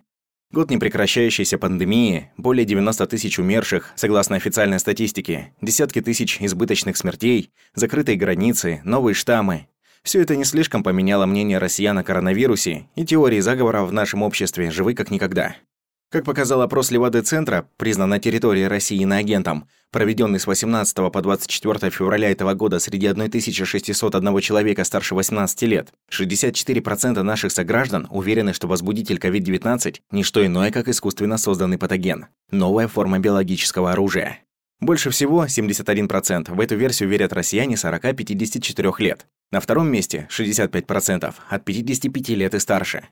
Год 0.50 0.70
непрекращающейся 0.70 1.56
пандемии, 1.56 2.32
более 2.36 2.64
90 2.64 3.06
тысяч 3.06 3.38
умерших, 3.38 3.92
согласно 3.94 4.34
официальной 4.34 4.80
статистике, 4.80 5.54
десятки 5.60 6.00
тысяч 6.00 6.38
избыточных 6.40 6.96
смертей, 6.96 7.52
закрытые 7.74 8.16
границы, 8.16 8.80
новые 8.84 9.14
штаммы, 9.14 9.68
все 10.02 10.20
это 10.20 10.34
не 10.34 10.44
слишком 10.44 10.82
поменяло 10.82 11.26
мнение 11.26 11.58
россиян 11.58 11.98
о 11.98 12.04
коронавирусе, 12.04 12.88
и 12.96 13.04
теории 13.04 13.40
заговора 13.40 13.82
в 13.82 13.92
нашем 13.92 14.22
обществе 14.22 14.70
живы 14.70 14.94
как 14.94 15.10
никогда. 15.10 15.56
Как 16.08 16.24
показал 16.24 16.62
опрос 16.62 16.92
Левады-центра, 16.92 17.68
признан 17.76 18.10
на 18.10 18.20
территории 18.20 18.62
России 18.62 19.02
иноагентом, 19.02 19.68
проведенный 19.90 20.38
с 20.38 20.46
18 20.46 21.12
по 21.12 21.20
24 21.20 21.90
февраля 21.90 22.30
этого 22.30 22.54
года 22.54 22.78
среди 22.78 23.08
1601 23.08 24.40
человека 24.40 24.84
старше 24.84 25.16
18 25.16 25.62
лет, 25.62 25.92
64% 26.12 27.22
наших 27.22 27.50
сограждан 27.50 28.06
уверены, 28.08 28.52
что 28.52 28.68
возбудитель 28.68 29.18
COVID-19– 29.18 29.96
не 30.12 30.22
что 30.22 30.46
иное, 30.46 30.70
как 30.70 30.86
искусственно 30.86 31.38
созданный 31.38 31.76
патоген, 31.76 32.26
новая 32.52 32.86
форма 32.86 33.18
биологического 33.18 33.90
оружия. 33.90 34.44
Больше 34.78 35.10
всего, 35.10 35.46
71%, 35.46 36.54
в 36.54 36.60
эту 36.60 36.76
версию 36.76 37.08
верят 37.08 37.32
россияне 37.32 37.74
40-54 37.74 38.94
лет. 38.98 39.26
На 39.50 39.58
втором 39.58 39.90
месте 39.90 40.28
65% 40.30 41.34
от 41.48 41.64
55 41.64 42.28
лет 42.30 42.54
и 42.54 42.60
старше. 42.60 43.08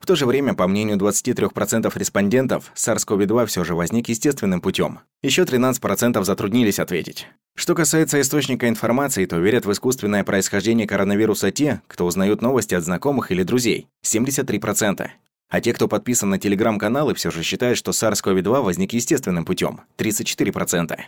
В 0.00 0.06
то 0.06 0.14
же 0.16 0.26
время, 0.26 0.54
по 0.54 0.66
мнению 0.66 0.96
23% 0.96 1.92
респондентов, 1.98 2.72
SARS-CoV-2 2.74 3.46
все 3.46 3.64
же 3.64 3.74
возник 3.74 4.08
естественным 4.08 4.60
путем. 4.60 5.00
Еще 5.22 5.42
13% 5.42 6.24
затруднились 6.24 6.78
ответить. 6.78 7.26
Что 7.56 7.74
касается 7.74 8.20
источника 8.20 8.68
информации, 8.68 9.26
то 9.26 9.38
верят 9.38 9.66
в 9.66 9.72
искусственное 9.72 10.22
происхождение 10.22 10.86
коронавируса 10.86 11.50
те, 11.50 11.82
кто 11.88 12.06
узнают 12.06 12.40
новости 12.40 12.74
от 12.74 12.84
знакомых 12.84 13.32
или 13.32 13.42
друзей– 13.42 13.88
73%. 14.06 15.08
А 15.50 15.60
те, 15.60 15.72
кто 15.72 15.88
подписан 15.88 16.30
на 16.30 16.38
телеграм-каналы, 16.38 17.14
все 17.14 17.30
же 17.30 17.42
считают, 17.42 17.76
что 17.76 17.90
SARS-CoV-2 17.90 18.62
возник 18.62 18.92
естественным 18.92 19.44
путем– 19.44 19.80
34%. 19.98 20.98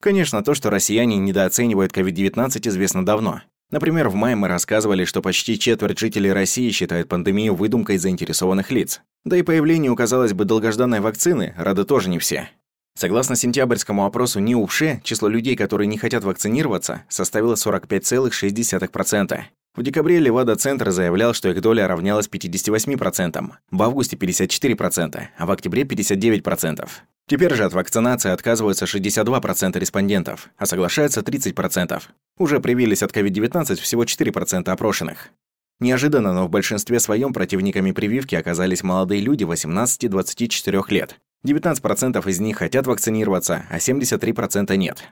Конечно, 0.00 0.42
то, 0.42 0.54
что 0.54 0.70
россияне 0.70 1.18
недооценивают 1.18 1.92
COVID-19, 1.92 2.68
известно 2.68 3.04
давно. 3.04 3.42
Например, 3.70 4.08
в 4.08 4.14
мае 4.14 4.36
мы 4.36 4.48
рассказывали, 4.48 5.04
что 5.04 5.22
почти 5.22 5.58
четверть 5.58 5.98
жителей 5.98 6.32
России 6.32 6.70
считают 6.70 7.08
пандемию 7.08 7.54
выдумкой 7.54 7.98
заинтересованных 7.98 8.70
лиц. 8.70 9.00
Да 9.24 9.36
и 9.36 9.42
появлению, 9.42 9.94
казалось 9.94 10.32
бы, 10.32 10.44
долгожданной 10.44 11.00
вакцины 11.00 11.54
рады 11.56 11.84
тоже 11.84 12.08
не 12.08 12.18
все. 12.18 12.48
Согласно 12.96 13.36
сентябрьскому 13.36 14.04
опросу 14.04 14.40
НИУПШЕ, 14.40 15.00
число 15.04 15.28
людей, 15.28 15.56
которые 15.56 15.86
не 15.86 15.98
хотят 15.98 16.24
вакцинироваться, 16.24 17.04
составило 17.08 17.54
45,6%. 17.54 19.40
В 19.76 19.82
декабре 19.84 20.18
Левада-центр 20.18 20.90
заявлял, 20.90 21.32
что 21.32 21.48
их 21.48 21.60
доля 21.60 21.86
равнялась 21.86 22.28
58%, 22.28 23.50
в 23.70 23.82
августе 23.82 24.16
54%, 24.16 25.22
а 25.38 25.46
в 25.46 25.50
октябре 25.52 25.84
59%. 25.84 26.88
Теперь 27.28 27.54
же 27.54 27.64
от 27.64 27.72
вакцинации 27.72 28.32
отказываются 28.32 28.86
62% 28.86 29.78
респондентов, 29.78 30.50
а 30.56 30.66
соглашаются 30.66 31.20
30%. 31.20 32.02
Уже 32.38 32.58
привились 32.58 33.04
от 33.04 33.12
COVID-19 33.16 33.76
всего 33.76 34.02
4% 34.02 34.68
опрошенных. 34.68 35.28
Неожиданно, 35.78 36.32
но 36.32 36.46
в 36.46 36.50
большинстве 36.50 36.98
своем 36.98 37.32
противниками 37.32 37.92
прививки 37.92 38.34
оказались 38.34 38.82
молодые 38.82 39.20
люди 39.20 39.44
18-24 39.44 40.84
лет. 40.88 41.20
19% 41.46 42.28
из 42.28 42.40
них 42.40 42.58
хотят 42.58 42.88
вакцинироваться, 42.88 43.64
а 43.70 43.78
73% 43.78 44.76
нет. 44.76 45.04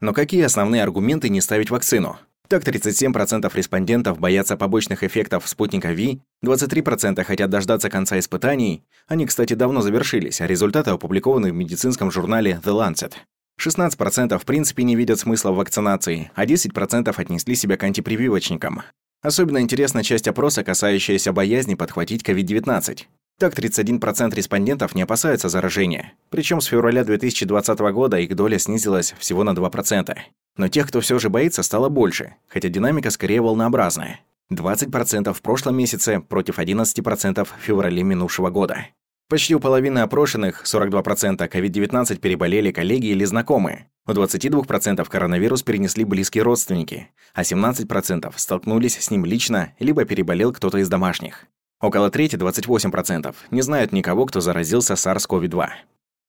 Но 0.00 0.12
какие 0.12 0.42
основные 0.42 0.82
аргументы 0.82 1.30
не 1.30 1.40
ставить 1.40 1.70
вакцину? 1.70 2.18
Так, 2.52 2.64
37% 2.64 3.50
респондентов 3.54 4.20
боятся 4.20 4.58
побочных 4.58 5.02
эффектов 5.04 5.48
спутника 5.48 5.92
Ви, 5.92 6.20
23% 6.44 7.24
хотят 7.24 7.48
дождаться 7.48 7.88
конца 7.88 8.18
испытаний, 8.18 8.82
они, 9.08 9.24
кстати, 9.24 9.54
давно 9.54 9.80
завершились, 9.80 10.42
а 10.42 10.46
результаты 10.46 10.90
опубликованы 10.90 11.50
в 11.50 11.54
медицинском 11.54 12.10
журнале 12.10 12.60
The 12.62 12.74
Lancet. 12.74 13.14
16% 13.58 14.38
в 14.38 14.44
принципе 14.44 14.82
не 14.82 14.96
видят 14.96 15.18
смысла 15.18 15.52
в 15.52 15.56
вакцинации, 15.56 16.30
а 16.34 16.44
10% 16.44 17.14
отнесли 17.16 17.54
себя 17.54 17.78
к 17.78 17.84
антипрививочникам. 17.84 18.82
Особенно 19.22 19.62
интересна 19.62 20.04
часть 20.04 20.28
опроса, 20.28 20.62
касающаяся 20.62 21.32
боязни 21.32 21.74
подхватить 21.74 22.22
COVID-19. 22.22 23.04
Так, 23.38 23.58
31% 23.58 24.34
респондентов 24.34 24.94
не 24.94 25.02
опасаются 25.02 25.48
заражения. 25.48 26.12
Причем 26.30 26.60
с 26.60 26.66
февраля 26.66 27.04
2020 27.04 27.78
года 27.92 28.18
их 28.18 28.34
доля 28.36 28.58
снизилась 28.58 29.14
всего 29.18 29.42
на 29.44 29.50
2%. 29.50 30.16
Но 30.56 30.68
тех, 30.68 30.88
кто 30.88 31.00
все 31.00 31.18
же 31.18 31.28
боится, 31.28 31.62
стало 31.62 31.88
больше, 31.88 32.36
хотя 32.46 32.68
динамика 32.68 33.10
скорее 33.10 33.40
волнообразная. 33.40 34.20
20% 34.52 35.32
в 35.32 35.42
прошлом 35.42 35.76
месяце 35.76 36.20
против 36.20 36.58
11% 36.58 37.44
в 37.44 37.62
феврале 37.62 38.02
минувшего 38.02 38.50
года. 38.50 38.86
Почти 39.28 39.54
у 39.54 39.60
половины 39.60 40.00
опрошенных, 40.00 40.64
42%, 40.64 41.48
COVID-19 41.48 42.16
переболели 42.18 42.70
коллеги 42.70 43.06
или 43.06 43.24
знакомые. 43.24 43.88
У 44.06 44.10
22% 44.10 45.08
коронавирус 45.08 45.62
перенесли 45.62 46.04
близкие 46.04 46.44
родственники, 46.44 47.08
а 47.32 47.42
17% 47.42 48.30
столкнулись 48.36 48.98
с 48.98 49.10
ним 49.10 49.24
лично, 49.24 49.72
либо 49.78 50.04
переболел 50.04 50.52
кто-то 50.52 50.78
из 50.78 50.88
домашних. 50.88 51.46
Около 51.82 52.10
трети, 52.10 52.36
28%, 52.36 53.34
не 53.50 53.60
знают 53.60 53.92
никого, 53.92 54.24
кто 54.24 54.40
заразился 54.40 54.94
SARS-CoV-2. 54.94 55.66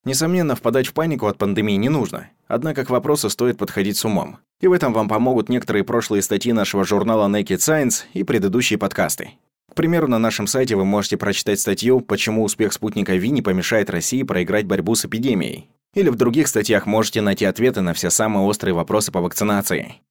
Несомненно, 0.04 0.56
впадать 0.56 0.88
в 0.88 0.94
панику 0.94 1.28
от 1.28 1.38
пандемии 1.38 1.76
не 1.76 1.90
нужно. 1.90 2.32
Однако 2.48 2.84
к 2.84 2.90
вопросу 2.90 3.30
стоит 3.30 3.58
подходить 3.58 3.96
с 3.96 4.04
умом. 4.04 4.40
И 4.60 4.68
в 4.68 4.74
этом 4.74 4.94
вам 4.94 5.08
помогут 5.08 5.50
некоторые 5.50 5.84
прошлые 5.84 6.24
статьи 6.24 6.52
нашего 6.52 6.84
журнала 6.84 7.30
Naked 7.30 7.58
Science 7.58 8.06
и 8.14 8.24
предыдущие 8.24 8.80
подкасты. 8.80 9.34
К 9.72 9.76
примеру, 9.76 10.08
на 10.08 10.18
нашем 10.18 10.48
сайте 10.48 10.76
вы 10.76 10.86
можете 10.86 11.18
прочитать 11.18 11.60
статью 11.60 12.02
«Почему 12.02 12.44
успех 12.44 12.74
спутника 12.74 13.16
Ви 13.16 13.30
не 13.30 13.44
помешает 13.44 13.92
России 13.92 14.24
проиграть 14.24 14.66
борьбу 14.66 14.96
с 14.96 15.06
эпидемией». 15.06 15.70
Или 15.94 16.10
в 16.10 16.16
других 16.16 16.48
статьях 16.48 16.88
можете 16.88 17.22
найти 17.22 17.46
ответы 17.46 17.82
на 17.82 17.94
все 17.94 18.10
самые 18.10 18.44
острые 18.46 18.74
вопросы 18.74 19.12
по 19.12 19.22
вакцинации. 19.22 20.02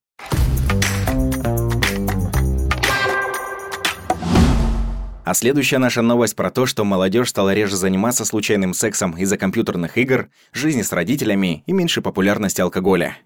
А 5.25 5.33
следующая 5.33 5.77
наша 5.77 6.01
новость 6.01 6.35
про 6.35 6.51
то, 6.51 6.65
что 6.65 6.83
молодежь 6.83 7.29
стала 7.29 7.53
реже 7.53 7.77
заниматься 7.77 8.25
случайным 8.25 8.73
сексом 8.73 9.17
из-за 9.17 9.37
компьютерных 9.37 9.97
игр, 9.97 10.27
жизни 10.51 10.81
с 10.81 10.91
родителями 10.91 11.63
и 11.65 11.71
меньшей 11.71 12.03
популярности 12.03 12.59
алкоголя. 12.59 13.17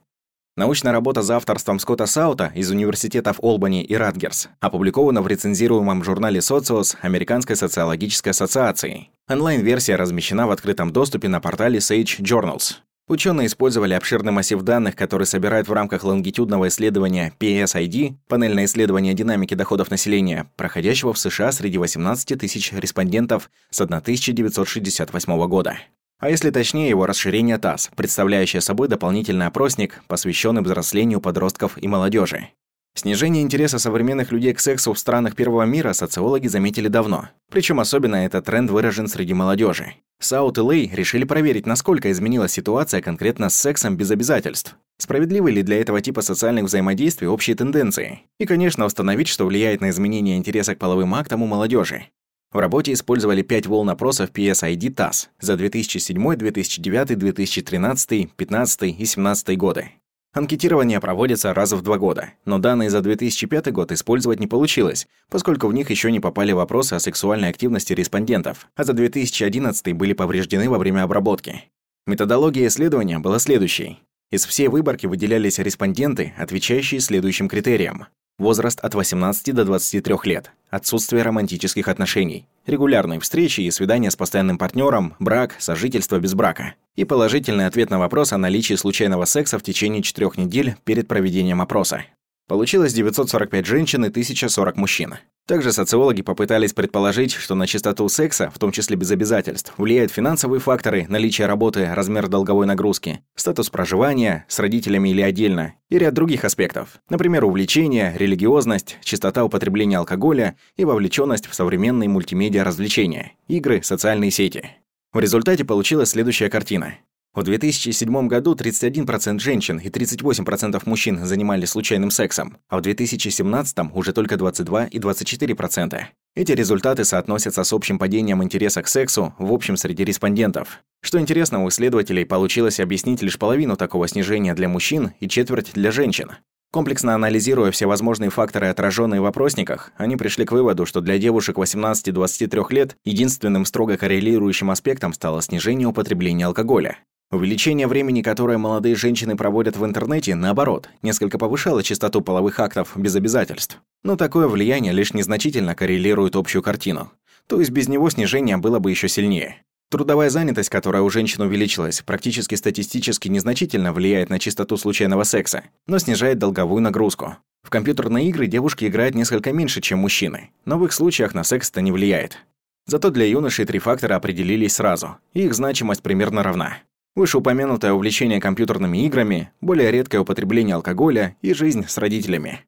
Научная 0.55 0.91
работа 0.91 1.23
за 1.23 1.37
авторством 1.37 1.79
Скотта 1.79 2.05
Саута 2.05 2.51
из 2.55 2.69
университетов 2.69 3.37
Олбани 3.41 3.83
и 3.83 3.95
Радгерс 3.95 4.49
опубликована 4.59 5.23
в 5.23 5.27
рецензируемом 5.27 6.03
журнале 6.03 6.39
Socios 6.39 6.95
Американской 7.01 7.55
социологической 7.55 8.31
ассоциации. 8.31 9.09
Онлайн-версия 9.27 9.95
размещена 9.95 10.47
в 10.47 10.51
открытом 10.51 10.91
доступе 10.91 11.27
на 11.27 11.39
портале 11.39 11.79
Sage 11.79 12.21
Journals. 12.21 12.75
Ученые 13.07 13.47
использовали 13.47 13.93
обширный 13.93 14.33
массив 14.33 14.61
данных, 14.61 14.97
который 14.97 15.25
собирают 15.25 15.69
в 15.69 15.73
рамках 15.73 16.03
лонгитюдного 16.03 16.67
исследования 16.67 17.31
PSID, 17.39 18.15
панельное 18.27 18.65
исследование 18.65 19.13
динамики 19.13 19.53
доходов 19.53 19.89
населения, 19.89 20.51
проходящего 20.57 21.13
в 21.13 21.17
США 21.17 21.53
среди 21.53 21.77
18 21.77 22.37
тысяч 22.37 22.73
респондентов 22.73 23.49
с 23.69 23.79
1968 23.79 25.47
года. 25.47 25.77
А 26.19 26.29
если 26.29 26.49
точнее, 26.49 26.89
его 26.89 27.05
расширение 27.05 27.57
ТАСС, 27.57 27.91
представляющее 27.95 28.61
собой 28.61 28.89
дополнительный 28.89 29.45
опросник, 29.45 30.01
посвященный 30.07 30.61
взрослению 30.61 31.21
подростков 31.21 31.81
и 31.81 31.87
молодежи. 31.87 32.49
Снижение 32.97 33.43
интереса 33.43 33.77
современных 33.77 34.31
людей 34.31 34.53
к 34.53 34.59
сексу 34.59 34.91
в 34.91 34.97
странах 34.97 35.35
первого 35.35 35.61
мира 35.67 35.93
социологи 35.93 36.47
заметили 36.47 36.87
давно. 36.87 37.29
Причем 37.51 37.79
особенно 37.79 38.15
этот 38.15 38.45
тренд 38.45 38.71
выражен 38.71 39.07
среди 39.07 39.35
молодежи. 39.35 39.93
Саут 40.19 40.57
и 40.57 40.61
Лей 40.61 40.89
решили 40.91 41.23
проверить, 41.23 41.67
насколько 41.67 42.11
изменилась 42.11 42.53
ситуация 42.53 43.03
конкретно 43.03 43.49
с 43.49 43.55
сексом 43.55 43.97
без 43.97 44.09
обязательств. 44.09 44.75
Справедливы 44.97 45.51
ли 45.51 45.61
для 45.61 45.79
этого 45.79 46.01
типа 46.01 46.21
социальных 46.21 46.65
взаимодействий 46.65 47.27
общие 47.27 47.55
тенденции? 47.55 48.21
И, 48.39 48.47
конечно, 48.47 48.83
установить, 48.83 49.27
что 49.27 49.45
влияет 49.45 49.79
на 49.79 49.91
изменение 49.91 50.35
интереса 50.35 50.73
к 50.73 50.79
половым 50.79 51.13
актам 51.13 51.43
у 51.43 51.45
молодежи. 51.45 52.07
В 52.51 52.57
работе 52.57 52.93
использовали 52.93 53.43
пять 53.43 53.67
волн 53.67 53.91
опросов 53.91 54.31
PSID 54.31 54.95
TAS 54.95 55.27
за 55.39 55.55
2007, 55.55 56.35
2009, 56.35 57.15
2013, 57.15 58.09
2015 58.09 58.81
и 58.81 58.85
2017 58.93 59.55
годы. 59.55 59.91
Анкетирование 60.33 60.99
проводится 60.99 61.53
раз 61.53 61.71
в 61.71 61.81
два 61.81 61.97
года, 61.97 62.33
но 62.45 62.59
данные 62.59 62.89
за 62.89 63.01
2005 63.01 63.71
год 63.71 63.91
использовать 63.91 64.39
не 64.39 64.47
получилось, 64.47 65.07
поскольку 65.29 65.67
в 65.67 65.73
них 65.73 65.89
еще 65.89 66.11
не 66.11 66.19
попали 66.19 66.51
вопросы 66.51 66.93
о 66.93 66.99
сексуальной 66.99 67.49
активности 67.49 67.93
респондентов, 67.93 68.67
а 68.75 68.83
за 68.83 68.93
2011 68.93 69.93
были 69.93 70.13
повреждены 70.13 70.69
во 70.69 70.77
время 70.77 71.03
обработки. 71.03 71.63
Методология 72.05 72.67
исследования 72.67 73.19
была 73.19 73.39
следующей. 73.39 73.99
Из 74.29 74.45
всей 74.45 74.67
выборки 74.67 75.07
выделялись 75.07 75.59
респонденты, 75.59 76.33
отвечающие 76.37 76.99
следующим 76.99 77.47
критериям. 77.47 78.07
Возраст 78.39 78.79
от 78.81 78.93
18 78.93 79.51
до 79.55 79.65
23 79.65 80.15
лет. 80.25 80.51
Отсутствие 80.69 81.23
романтических 81.23 81.87
отношений. 81.87 82.47
Регулярные 82.67 83.19
встречи 83.19 83.61
и 83.61 83.71
свидания 83.71 84.11
с 84.11 84.15
постоянным 84.15 84.59
партнером, 84.59 85.15
брак, 85.17 85.55
сожительство 85.57 86.19
без 86.19 86.35
брака. 86.35 86.75
И 86.95 87.03
положительный 87.03 87.65
ответ 87.65 87.89
на 87.89 87.97
вопрос 87.97 88.33
о 88.33 88.37
наличии 88.37 88.75
случайного 88.75 89.25
секса 89.25 89.57
в 89.57 89.63
течение 89.63 90.03
четырех 90.03 90.37
недель 90.37 90.75
перед 90.83 91.07
проведением 91.07 91.61
опроса. 91.61 92.03
Получилось 92.47 92.93
945 92.93 93.65
женщин 93.65 94.05
и 94.05 94.07
1040 94.07 94.77
мужчин. 94.77 95.15
Также 95.45 95.73
социологи 95.73 96.21
попытались 96.21 96.73
предположить, 96.73 97.33
что 97.33 97.55
на 97.55 97.67
частоту 97.67 98.07
секса, 98.07 98.49
в 98.53 98.57
том 98.57 98.71
числе 98.71 98.95
без 98.95 99.11
обязательств, 99.11 99.73
влияют 99.77 100.11
финансовые 100.11 100.61
факторы, 100.61 101.05
наличие 101.09 101.47
работы, 101.47 101.93
размер 101.93 102.29
долговой 102.29 102.65
нагрузки, 102.65 103.21
статус 103.35 103.69
проживания, 103.69 104.45
с 104.47 104.59
родителями 104.59 105.09
или 105.09 105.21
отдельно, 105.21 105.75
и 105.89 105.97
ряд 105.97 106.13
других 106.13 106.45
аспектов. 106.45 106.99
Например, 107.09 107.43
увлечение, 107.43 108.13
религиозность, 108.17 108.97
частота 109.01 109.43
употребления 109.43 109.97
алкоголя 109.97 110.55
и 110.77 110.85
вовлеченность 110.85 111.47
в 111.47 111.53
современные 111.53 112.07
мультимедиа 112.07 112.63
развлечения, 112.63 113.33
игры, 113.47 113.81
социальные 113.83 114.31
сети. 114.31 114.69
В 115.13 115.19
результате 115.19 115.65
получилась 115.65 116.09
следующая 116.09 116.49
картина. 116.49 116.95
В 117.37 117.43
2007 117.43 118.27
году 118.27 118.55
31% 118.55 119.37
женщин 119.37 119.77
и 119.77 119.89
38% 119.89 120.81
мужчин 120.85 121.23
занимались 121.23 121.69
случайным 121.69 122.09
сексом, 122.09 122.57
а 122.67 122.79
в 122.79 122.81
2017 122.81 123.77
уже 123.93 124.11
только 124.11 124.37
22 124.37 124.85
и 124.85 124.97
24%. 124.97 126.01
Эти 126.35 126.51
результаты 126.53 127.05
соотносятся 127.05 127.63
с 127.63 127.71
общим 127.73 127.99
падением 127.99 128.43
интереса 128.43 128.81
к 128.81 128.87
сексу 128.87 129.35
в 129.37 129.53
общем 129.53 129.77
среди 129.77 130.03
респондентов. 130.03 130.79
Что 131.03 131.19
интересно, 131.19 131.63
у 131.63 131.69
исследователей 131.69 132.25
получилось 132.25 132.79
объяснить 132.79 133.21
лишь 133.21 133.37
половину 133.37 133.77
такого 133.77 134.07
снижения 134.07 134.55
для 134.55 134.67
мужчин 134.67 135.11
и 135.19 135.29
четверть 135.29 135.73
для 135.75 135.91
женщин. 135.91 136.31
Комплексно 136.71 137.13
анализируя 137.13 137.69
все 137.69 137.85
возможные 137.85 138.31
факторы, 138.31 138.69
отраженные 138.69 139.21
в 139.21 139.25
опросниках, 139.27 139.91
они 139.97 140.15
пришли 140.15 140.43
к 140.43 140.53
выводу, 140.53 140.87
что 140.87 141.01
для 141.01 141.19
девушек 141.19 141.57
18-23 141.59 142.73
лет 142.73 142.97
единственным 143.05 143.63
строго 143.65 143.95
коррелирующим 143.95 144.71
аспектом 144.71 145.13
стало 145.13 145.43
снижение 145.43 145.87
употребления 145.87 146.47
алкоголя. 146.47 146.97
Увеличение 147.29 147.87
времени, 147.87 148.21
которое 148.21 148.57
молодые 148.57 148.95
женщины 148.95 149.35
проводят 149.35 149.75
в 149.75 149.83
интернете, 149.83 150.33
наоборот, 150.33 150.89
несколько 151.01 151.37
повышало 151.37 151.83
частоту 151.83 152.21
половых 152.21 152.57
актов 152.61 152.93
без 152.95 153.15
обязательств. 153.15 153.81
Но 154.03 154.15
такое 154.15 154.47
влияние 154.47 154.93
лишь 154.93 155.13
незначительно 155.13 155.75
коррелирует 155.75 156.37
общую 156.37 156.63
картину. 156.63 157.11
То 157.47 157.59
есть 157.59 157.71
без 157.71 157.89
него 157.89 158.09
снижение 158.09 158.55
было 158.55 158.79
бы 158.79 158.91
еще 158.91 159.09
сильнее. 159.09 159.61
Трудовая 159.89 160.29
занятость, 160.29 160.69
которая 160.69 161.01
у 161.01 161.09
женщин 161.09 161.41
увеличилась, 161.41 162.01
практически 162.01 162.55
статистически 162.55 163.27
незначительно 163.27 163.91
влияет 163.91 164.29
на 164.29 164.39
частоту 164.39 164.77
случайного 164.77 165.23
секса, 165.23 165.63
но 165.85 165.99
снижает 165.99 166.39
долговую 166.39 166.81
нагрузку. 166.81 167.37
В 167.63 167.69
компьютерные 167.69 168.29
игры 168.29 168.47
девушки 168.47 168.85
играют 168.85 169.15
несколько 169.15 169.51
меньше, 169.51 169.81
чем 169.81 169.99
мужчины, 169.99 170.51
но 170.63 170.77
в 170.77 170.85
их 170.85 170.93
случаях 170.93 171.33
на 171.33 171.43
секс 171.43 171.69
это 171.69 171.81
не 171.81 171.91
влияет. 171.91 172.37
Зато 172.85 173.09
для 173.09 173.25
юношей 173.25 173.65
три 173.65 173.79
фактора 173.79 174.15
определились 174.15 174.75
сразу, 174.75 175.17
и 175.33 175.41
их 175.41 175.53
значимость 175.53 176.03
примерно 176.03 176.43
равна. 176.43 176.79
Вышеупомянутое 177.17 177.93
увлечение 177.93 178.39
компьютерными 178.39 178.99
играми, 178.99 179.49
более 179.59 179.89
редкое 179.89 180.19
употребление 180.19 180.75
алкоголя 180.75 181.35
и 181.41 181.51
жизнь 181.51 181.83
с 181.87 181.97
родителями. 181.97 182.59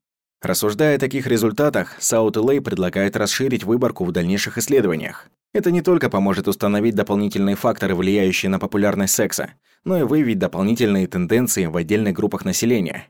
Рассуждая 0.42 0.96
о 0.96 1.00
таких 1.00 1.28
результатах, 1.28 1.96
Саут 2.00 2.36
Лей 2.36 2.60
предлагает 2.60 3.16
расширить 3.16 3.64
выборку 3.64 4.06
в 4.06 4.12
дальнейших 4.12 4.58
исследованиях. 4.58 5.30
Это 5.54 5.70
не 5.70 5.84
только 5.84 6.10
поможет 6.10 6.48
установить 6.48 6.96
дополнительные 6.96 7.56
факторы, 7.56 7.94
влияющие 7.94 8.50
на 8.50 8.58
популярность 8.58 9.14
секса, 9.14 9.52
но 9.84 10.00
и 10.00 10.02
выявить 10.02 10.40
дополнительные 10.40 11.06
тенденции 11.06 11.68
в 11.68 11.78
отдельных 11.78 12.16
группах 12.16 12.44
населения. 12.44 13.06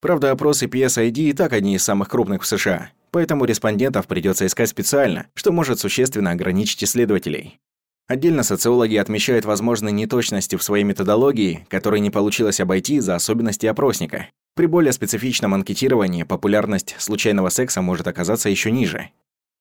Правда, 0.00 0.30
опросы 0.30 0.66
PSID 0.66 1.18
и 1.18 1.32
так 1.32 1.54
одни 1.54 1.74
из 1.74 1.82
самых 1.82 2.08
крупных 2.08 2.42
в 2.42 2.46
США, 2.46 2.90
поэтому 3.10 3.46
респондентов 3.46 4.06
придется 4.06 4.46
искать 4.46 4.68
специально, 4.68 5.26
что 5.34 5.50
может 5.50 5.80
существенно 5.80 6.30
ограничить 6.30 6.84
исследователей. 6.84 7.58
Отдельно 8.06 8.42
социологи 8.42 8.96
отмечают 8.96 9.46
возможные 9.46 9.92
неточности 9.92 10.56
в 10.56 10.62
своей 10.62 10.84
методологии, 10.84 11.66
которые 11.70 12.00
не 12.00 12.10
получилось 12.10 12.60
обойти 12.60 12.96
из-за 12.96 13.14
особенностей 13.14 13.66
опросника. 13.66 14.28
При 14.54 14.66
более 14.66 14.92
специфичном 14.92 15.54
анкетировании 15.54 16.22
популярность 16.22 16.94
случайного 16.98 17.48
секса 17.48 17.80
может 17.80 18.06
оказаться 18.06 18.50
еще 18.50 18.70
ниже. 18.70 19.10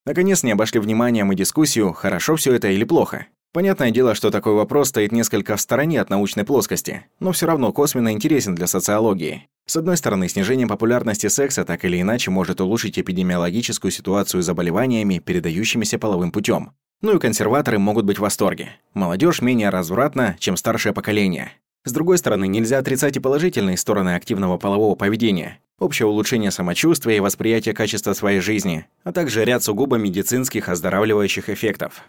Наконец, 0.06 0.44
не 0.44 0.52
обошли 0.52 0.82
вниманием 0.82 1.32
и 1.32 1.36
дискуссию, 1.36 1.94
хорошо 1.94 2.36
все 2.36 2.54
это 2.54 2.68
или 2.68 2.84
плохо. 2.84 3.28
Понятное 3.54 3.92
дело, 3.92 4.16
что 4.16 4.32
такой 4.32 4.54
вопрос 4.54 4.90
стоит 4.90 5.12
несколько 5.12 5.56
в 5.56 5.62
стороне 5.62 6.02
от 6.02 6.10
научной 6.10 6.44
плоскости, 6.44 7.06
но 7.20 7.32
все 7.34 7.46
равно 7.46 7.72
косвенно 7.72 8.12
интересен 8.12 8.56
для 8.56 8.66
социологии. 8.66 9.48
С 9.68 9.78
одной 9.78 9.96
стороны, 9.96 10.28
снижение 10.28 10.66
популярности 10.66 11.28
секса 11.28 11.64
так 11.64 11.86
или 11.86 12.02
иначе 12.02 12.32
может 12.32 12.62
улучшить 12.62 12.98
эпидемиологическую 12.98 13.92
ситуацию 13.92 14.42
с 14.42 14.46
заболеваниями, 14.48 15.20
передающимися 15.20 16.00
половым 16.00 16.32
путем. 16.32 16.72
Ну 17.04 17.16
и 17.16 17.20
консерваторы 17.20 17.78
могут 17.78 18.06
быть 18.06 18.18
в 18.18 18.22
восторге. 18.22 18.72
Молодежь 18.96 19.44
менее 19.44 19.70
развратна, 19.70 20.36
чем 20.40 20.58
старшее 20.58 20.94
поколение. 20.94 21.52
С 21.86 21.92
другой 21.92 22.18
стороны, 22.18 22.48
нельзя 22.48 22.80
отрицать 22.80 23.18
и 23.18 23.20
положительные 23.20 23.78
стороны 23.78 24.16
активного 24.16 24.58
полового 24.58 24.96
поведения. 24.96 25.60
Общее 25.78 26.08
улучшение 26.08 26.50
самочувствия 26.50 27.18
и 27.18 27.20
восприятия 27.20 27.74
качества 27.74 28.14
своей 28.14 28.40
жизни, 28.40 28.88
а 29.04 29.12
также 29.12 29.46
ряд 29.46 29.62
сугубо 29.62 29.98
медицинских 29.98 30.70
оздоравливающих 30.70 31.50
эффектов. 31.50 32.04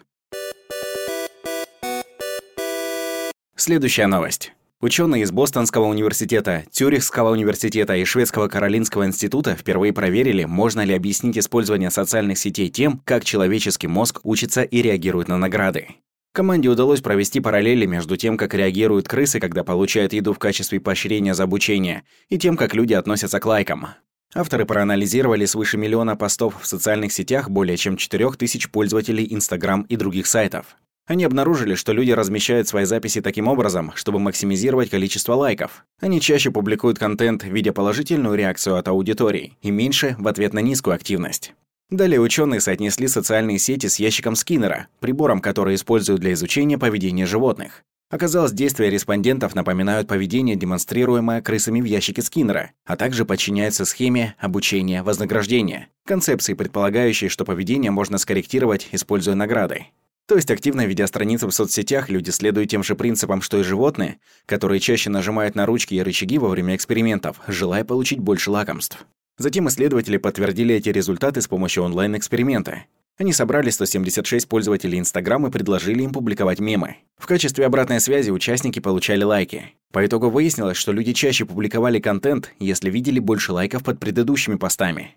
Следующая 3.57 4.07
новость. 4.07 4.51
Ученые 4.81 5.23
из 5.23 5.31
Бостонского 5.31 5.85
университета, 5.85 6.65
Тюрихского 6.71 7.31
университета 7.31 7.95
и 7.95 8.03
Шведского 8.03 8.49
Каролинского 8.49 9.05
института 9.05 9.55
впервые 9.55 9.93
проверили, 9.93 10.43
можно 10.43 10.81
ли 10.81 10.93
объяснить 10.93 11.37
использование 11.37 11.89
социальных 11.89 12.37
сетей 12.37 12.69
тем, 12.69 13.01
как 13.05 13.23
человеческий 13.23 13.87
мозг 13.87 14.19
учится 14.23 14.61
и 14.63 14.81
реагирует 14.81 15.29
на 15.29 15.37
награды. 15.37 15.87
Команде 16.33 16.67
удалось 16.67 16.99
провести 16.99 17.39
параллели 17.39 17.85
между 17.85 18.17
тем, 18.17 18.35
как 18.35 18.53
реагируют 18.53 19.07
крысы, 19.07 19.39
когда 19.39 19.63
получают 19.63 20.11
еду 20.11 20.33
в 20.33 20.37
качестве 20.37 20.81
поощрения 20.81 21.33
за 21.33 21.43
обучение, 21.43 22.03
и 22.27 22.37
тем, 22.37 22.57
как 22.57 22.75
люди 22.75 22.93
относятся 22.93 23.39
к 23.39 23.45
лайкам. 23.45 23.87
Авторы 24.33 24.65
проанализировали 24.65 25.45
свыше 25.45 25.77
миллиона 25.77 26.17
постов 26.17 26.55
в 26.61 26.67
социальных 26.67 27.13
сетях 27.13 27.49
более 27.49 27.77
чем 27.77 27.95
4000 27.95 28.69
пользователей 28.69 29.23
Instagram 29.23 29.83
и 29.83 29.95
других 29.95 30.27
сайтов. 30.27 30.75
Они 31.07 31.23
обнаружили, 31.23 31.75
что 31.75 31.93
люди 31.93 32.11
размещают 32.11 32.67
свои 32.67 32.85
записи 32.85 33.21
таким 33.21 33.47
образом, 33.47 33.91
чтобы 33.95 34.19
максимизировать 34.19 34.89
количество 34.89 35.33
лайков. 35.33 35.85
Они 35.99 36.19
чаще 36.19 36.49
публикуют 36.49 36.97
контент, 36.97 37.43
видя 37.43 37.73
положительную 37.73 38.35
реакцию 38.35 38.77
от 38.77 38.87
аудитории, 38.87 39.57
и 39.61 39.69
меньше 39.69 40.15
в 40.17 40.27
ответ 40.27 40.53
на 40.53 40.59
низкую 40.59 40.95
активность. 40.95 41.53
Далее 41.91 42.19
ученые 42.19 42.59
соотнесли 42.59 43.07
социальные 43.07 43.59
сети 43.59 43.85
с 43.85 43.99
ящиком 43.99 44.35
Скиннера, 44.35 44.87
прибором, 44.99 45.39
который 45.39 45.75
используют 45.75 46.21
для 46.21 46.33
изучения 46.33 46.79
поведения 46.79 47.27
животных. 47.27 47.83
Оказалось, 48.09 48.51
действия 48.51 48.89
респондентов 48.89 49.53
напоминают 49.53 50.07
поведение, 50.07 50.55
демонстрируемое 50.55 51.41
крысами 51.41 51.81
в 51.81 51.85
ящике 51.85 52.23
Скиннера, 52.23 52.71
а 52.85 52.95
также 52.95 53.25
подчиняются 53.25 53.85
схеме 53.85 54.35
обучения 54.39 55.03
вознаграждения, 55.03 55.89
концепции, 56.05 56.55
предполагающей, 56.55 57.29
что 57.29 57.45
поведение 57.45 57.91
можно 57.91 58.17
скорректировать, 58.17 58.87
используя 58.91 59.35
награды. 59.35 59.87
То 60.27 60.35
есть 60.35 60.49
активно 60.49 60.85
ведя 60.85 61.05
страницы 61.05 61.45
в 61.45 61.51
соцсетях, 61.51 62.09
люди 62.09 62.31
следуют 62.31 62.69
тем 62.69 62.83
же 62.83 62.95
принципам, 62.95 63.41
что 63.41 63.59
и 63.59 63.63
животные, 63.63 64.19
которые 64.47 64.79
чаще 64.79 65.11
нажимают 65.11 65.53
на 65.55 65.67
ручки 65.67 65.93
и 65.93 66.01
рычаги 66.01 66.39
во 66.39 66.49
время 66.49 66.75
экспериментов, 66.75 67.39
желая 67.47 67.83
получить 67.83 68.19
больше 68.19 68.49
лакомств. 68.49 69.05
Затем 69.37 69.67
исследователи 69.67 70.17
подтвердили 70.17 70.73
эти 70.73 70.89
результаты 70.89 71.41
с 71.41 71.47
помощью 71.47 71.83
онлайн-эксперимента. 71.83 72.85
Они 73.17 73.33
собрали 73.33 73.69
176 73.69 74.47
пользователей 74.47 74.99
Инстаграм 74.99 75.45
и 75.45 75.51
предложили 75.51 76.03
им 76.03 76.11
публиковать 76.11 76.59
мемы. 76.59 76.97
В 77.17 77.27
качестве 77.27 77.65
обратной 77.65 78.01
связи 78.01 78.31
участники 78.31 78.79
получали 78.79 79.23
лайки. 79.23 79.73
По 79.93 80.05
итогу 80.05 80.29
выяснилось, 80.29 80.75
что 80.75 80.91
люди 80.91 81.13
чаще 81.13 81.45
публиковали 81.45 81.99
контент, 81.99 82.51
если 82.59 82.89
видели 82.89 83.19
больше 83.19 83.53
лайков 83.53 83.83
под 83.83 83.99
предыдущими 83.99 84.55
постами. 84.55 85.15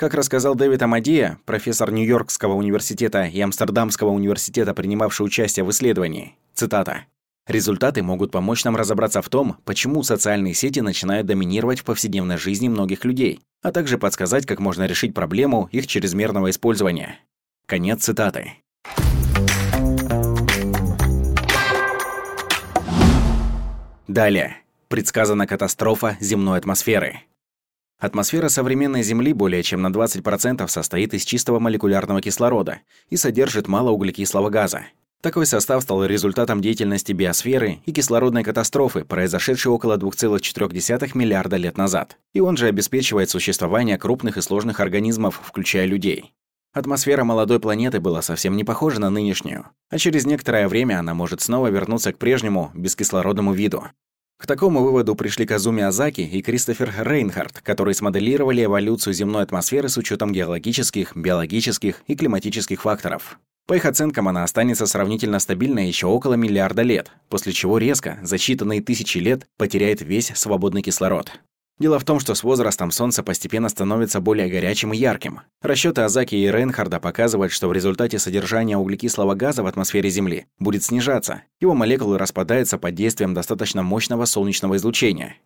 Как 0.00 0.14
рассказал 0.14 0.54
Дэвид 0.54 0.80
Амадия, 0.80 1.38
профессор 1.44 1.92
Нью-Йоркского 1.92 2.54
университета 2.54 3.24
и 3.24 3.38
Амстердамского 3.38 4.08
университета, 4.08 4.72
принимавший 4.72 5.26
участие 5.26 5.62
в 5.62 5.70
исследовании, 5.70 6.36
цитата, 6.54 7.04
«Результаты 7.46 8.02
могут 8.02 8.32
помочь 8.32 8.64
нам 8.64 8.76
разобраться 8.76 9.20
в 9.20 9.28
том, 9.28 9.58
почему 9.66 10.02
социальные 10.02 10.54
сети 10.54 10.80
начинают 10.80 11.26
доминировать 11.26 11.80
в 11.80 11.84
повседневной 11.84 12.38
жизни 12.38 12.68
многих 12.68 13.04
людей, 13.04 13.42
а 13.60 13.72
также 13.72 13.98
подсказать, 13.98 14.46
как 14.46 14.58
можно 14.58 14.86
решить 14.86 15.12
проблему 15.12 15.68
их 15.70 15.86
чрезмерного 15.86 16.48
использования». 16.48 17.18
Конец 17.66 18.02
цитаты. 18.02 18.54
Далее. 24.08 24.56
Предсказана 24.88 25.46
катастрофа 25.46 26.16
земной 26.20 26.58
атмосферы. 26.58 27.20
Атмосфера 28.00 28.48
современной 28.48 29.02
Земли 29.02 29.34
более 29.34 29.62
чем 29.62 29.82
на 29.82 29.88
20% 29.88 30.66
состоит 30.68 31.12
из 31.12 31.22
чистого 31.24 31.58
молекулярного 31.58 32.22
кислорода 32.22 32.78
и 33.10 33.16
содержит 33.18 33.68
мало 33.68 33.90
углекислого 33.90 34.48
газа. 34.48 34.86
Такой 35.20 35.44
состав 35.44 35.82
стал 35.82 36.06
результатом 36.06 36.62
деятельности 36.62 37.12
биосферы 37.12 37.80
и 37.84 37.92
кислородной 37.92 38.42
катастрофы, 38.42 39.04
произошедшей 39.04 39.70
около 39.70 39.98
2,4 39.98 41.10
миллиарда 41.12 41.56
лет 41.56 41.76
назад. 41.76 42.16
И 42.32 42.40
он 42.40 42.56
же 42.56 42.68
обеспечивает 42.68 43.28
существование 43.28 43.98
крупных 43.98 44.38
и 44.38 44.40
сложных 44.40 44.80
организмов, 44.80 45.38
включая 45.44 45.84
людей. 45.84 46.32
Атмосфера 46.72 47.22
молодой 47.22 47.60
планеты 47.60 48.00
была 48.00 48.22
совсем 48.22 48.56
не 48.56 48.64
похожа 48.64 48.98
на 48.98 49.10
нынешнюю, 49.10 49.66
а 49.90 49.98
через 49.98 50.24
некоторое 50.24 50.68
время 50.68 51.00
она 51.00 51.12
может 51.12 51.42
снова 51.42 51.66
вернуться 51.66 52.14
к 52.14 52.18
прежнему, 52.18 52.70
бескислородному 52.74 53.52
виду. 53.52 53.88
К 54.40 54.46
такому 54.46 54.82
выводу 54.82 55.14
пришли 55.14 55.44
Казуми 55.44 55.82
Азаки 55.82 56.22
и 56.22 56.40
Кристофер 56.40 56.94
Рейнхард, 56.98 57.60
которые 57.60 57.94
смоделировали 57.94 58.64
эволюцию 58.64 59.12
земной 59.12 59.42
атмосферы 59.42 59.90
с 59.90 59.98
учетом 59.98 60.32
геологических, 60.32 61.14
биологических 61.14 62.02
и 62.06 62.16
климатических 62.16 62.80
факторов. 62.80 63.38
По 63.66 63.74
их 63.74 63.84
оценкам, 63.84 64.28
она 64.28 64.42
останется 64.42 64.86
сравнительно 64.86 65.40
стабильной 65.40 65.88
еще 65.88 66.06
около 66.06 66.34
миллиарда 66.34 66.80
лет, 66.80 67.10
после 67.28 67.52
чего 67.52 67.76
резко, 67.76 68.18
за 68.22 68.36
считанные 68.36 68.80
тысячи 68.80 69.18
лет, 69.18 69.46
потеряет 69.58 70.00
весь 70.00 70.32
свободный 70.34 70.80
кислород. 70.80 71.30
Дело 71.80 71.98
в 71.98 72.04
том, 72.04 72.20
что 72.20 72.34
с 72.34 72.42
возрастом 72.44 72.90
Солнце 72.90 73.22
постепенно 73.22 73.70
становится 73.70 74.20
более 74.20 74.50
горячим 74.50 74.92
и 74.92 74.98
ярким. 74.98 75.40
Расчеты 75.62 76.02
Азаки 76.02 76.34
и 76.34 76.50
Рейнхарда 76.50 77.00
показывают, 77.00 77.52
что 77.52 77.68
в 77.68 77.72
результате 77.72 78.18
содержания 78.18 78.76
углекислого 78.76 79.34
газа 79.34 79.62
в 79.62 79.66
атмосфере 79.66 80.10
Земли 80.10 80.46
будет 80.58 80.84
снижаться. 80.84 81.42
Его 81.58 81.74
молекулы 81.74 82.18
распадаются 82.18 82.76
под 82.76 82.94
действием 82.94 83.32
достаточно 83.32 83.82
мощного 83.82 84.26
солнечного 84.26 84.76
излучения. 84.76 85.36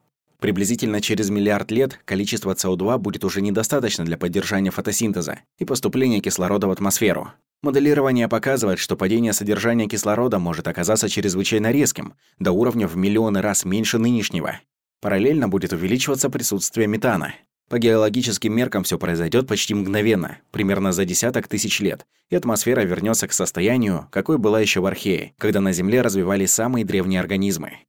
Приблизительно 0.41 1.01
через 1.01 1.31
миллиард 1.31 1.71
лет 1.71 2.01
количество 2.05 2.53
СО2 2.53 2.99
будет 2.99 3.25
уже 3.25 3.41
недостаточно 3.41 4.05
для 4.05 4.19
поддержания 4.19 4.73
фотосинтеза 4.73 5.39
и 5.59 5.65
поступления 5.65 6.19
кислорода 6.21 6.67
в 6.67 6.73
атмосферу. 6.73 7.31
Моделирование 7.63 8.27
показывает, 8.27 8.81
что 8.81 8.97
падение 8.97 9.33
содержания 9.33 9.87
кислорода 9.87 10.41
может 10.41 10.67
оказаться 10.67 11.09
чрезвычайно 11.09 11.71
резким, 11.71 12.15
до 12.41 12.51
уровня 12.51 12.89
в 12.89 12.97
миллионы 12.97 13.41
раз 13.41 13.65
меньше 13.65 13.99
нынешнего. 13.99 14.59
Параллельно 15.05 15.51
будет 15.51 15.75
увеличиваться 15.75 16.31
присутствие 16.31 16.87
метана. 16.87 17.35
По 17.69 17.79
геологическим 17.79 18.57
меркам 18.57 18.85
все 18.85 18.99
произойдет 18.99 19.47
почти 19.47 19.75
мгновенно, 19.75 20.39
примерно 20.51 20.93
за 20.93 21.05
десяток 21.05 21.47
тысяч 21.47 21.81
лет, 21.81 22.07
и 22.31 22.37
атмосфера 22.37 22.81
вернется 22.81 23.29
к 23.29 23.35
состоянию, 23.35 24.09
какой 24.11 24.39
была 24.39 24.63
еще 24.63 24.81
в 24.81 24.87
Архее, 24.87 25.35
когда 25.37 25.61
на 25.61 25.75
Земле 25.75 26.01
развивались 26.01 26.55
самые 26.55 26.87
древние 26.87 27.21
организмы. 27.21 27.81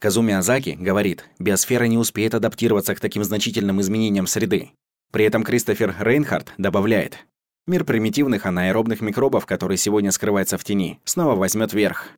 Казуми 0.00 0.32
Азаки 0.32 0.70
говорит, 0.80 1.26
биосфера 1.38 1.84
не 1.84 1.98
успеет 1.98 2.32
адаптироваться 2.32 2.94
к 2.94 3.00
таким 3.00 3.24
значительным 3.24 3.82
изменениям 3.82 4.26
среды. 4.26 4.70
При 5.12 5.26
этом 5.26 5.44
Кристофер 5.44 5.94
Рейнхард 6.00 6.54
добавляет, 6.56 7.26
мир 7.66 7.84
примитивных 7.84 8.46
анаэробных 8.46 9.02
микробов, 9.02 9.44
который 9.44 9.76
сегодня 9.76 10.10
скрывается 10.12 10.56
в 10.56 10.64
тени, 10.64 10.98
снова 11.04 11.34
возьмет 11.34 11.74
верх. 11.74 12.08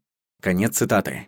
Конец 0.41 0.77
цитаты. 0.77 1.27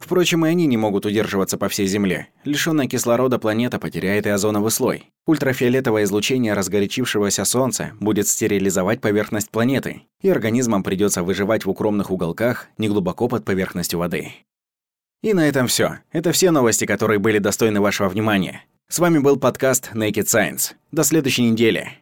Впрочем, 0.00 0.46
и 0.46 0.48
они 0.48 0.66
не 0.66 0.78
могут 0.78 1.04
удерживаться 1.04 1.58
по 1.58 1.68
всей 1.68 1.86
Земле. 1.86 2.28
Лишённая 2.44 2.88
кислорода 2.88 3.38
планета 3.38 3.78
потеряет 3.78 4.26
и 4.26 4.30
озоновый 4.30 4.70
слой. 4.70 5.04
Ультрафиолетовое 5.26 6.04
излучение 6.04 6.54
разгорячившегося 6.54 7.44
Солнца 7.44 7.92
будет 8.00 8.26
стерилизовать 8.26 9.02
поверхность 9.02 9.50
планеты, 9.50 10.02
и 10.22 10.30
организмам 10.30 10.82
придётся 10.82 11.22
выживать 11.22 11.66
в 11.66 11.70
укромных 11.70 12.10
уголках, 12.10 12.68
неглубоко 12.78 13.28
под 13.28 13.44
поверхностью 13.44 13.98
воды. 13.98 14.32
И 15.22 15.34
на 15.34 15.46
этом 15.46 15.66
всё. 15.66 15.98
Это 16.12 16.32
все 16.32 16.50
новости, 16.50 16.86
которые 16.86 17.18
были 17.18 17.38
достойны 17.38 17.80
вашего 17.80 18.08
внимания. 18.08 18.64
С 18.88 18.98
вами 18.98 19.18
был 19.18 19.36
подкаст 19.36 19.90
Naked 19.92 20.24
Science. 20.24 20.72
До 20.90 21.04
следующей 21.04 21.42
недели. 21.42 21.92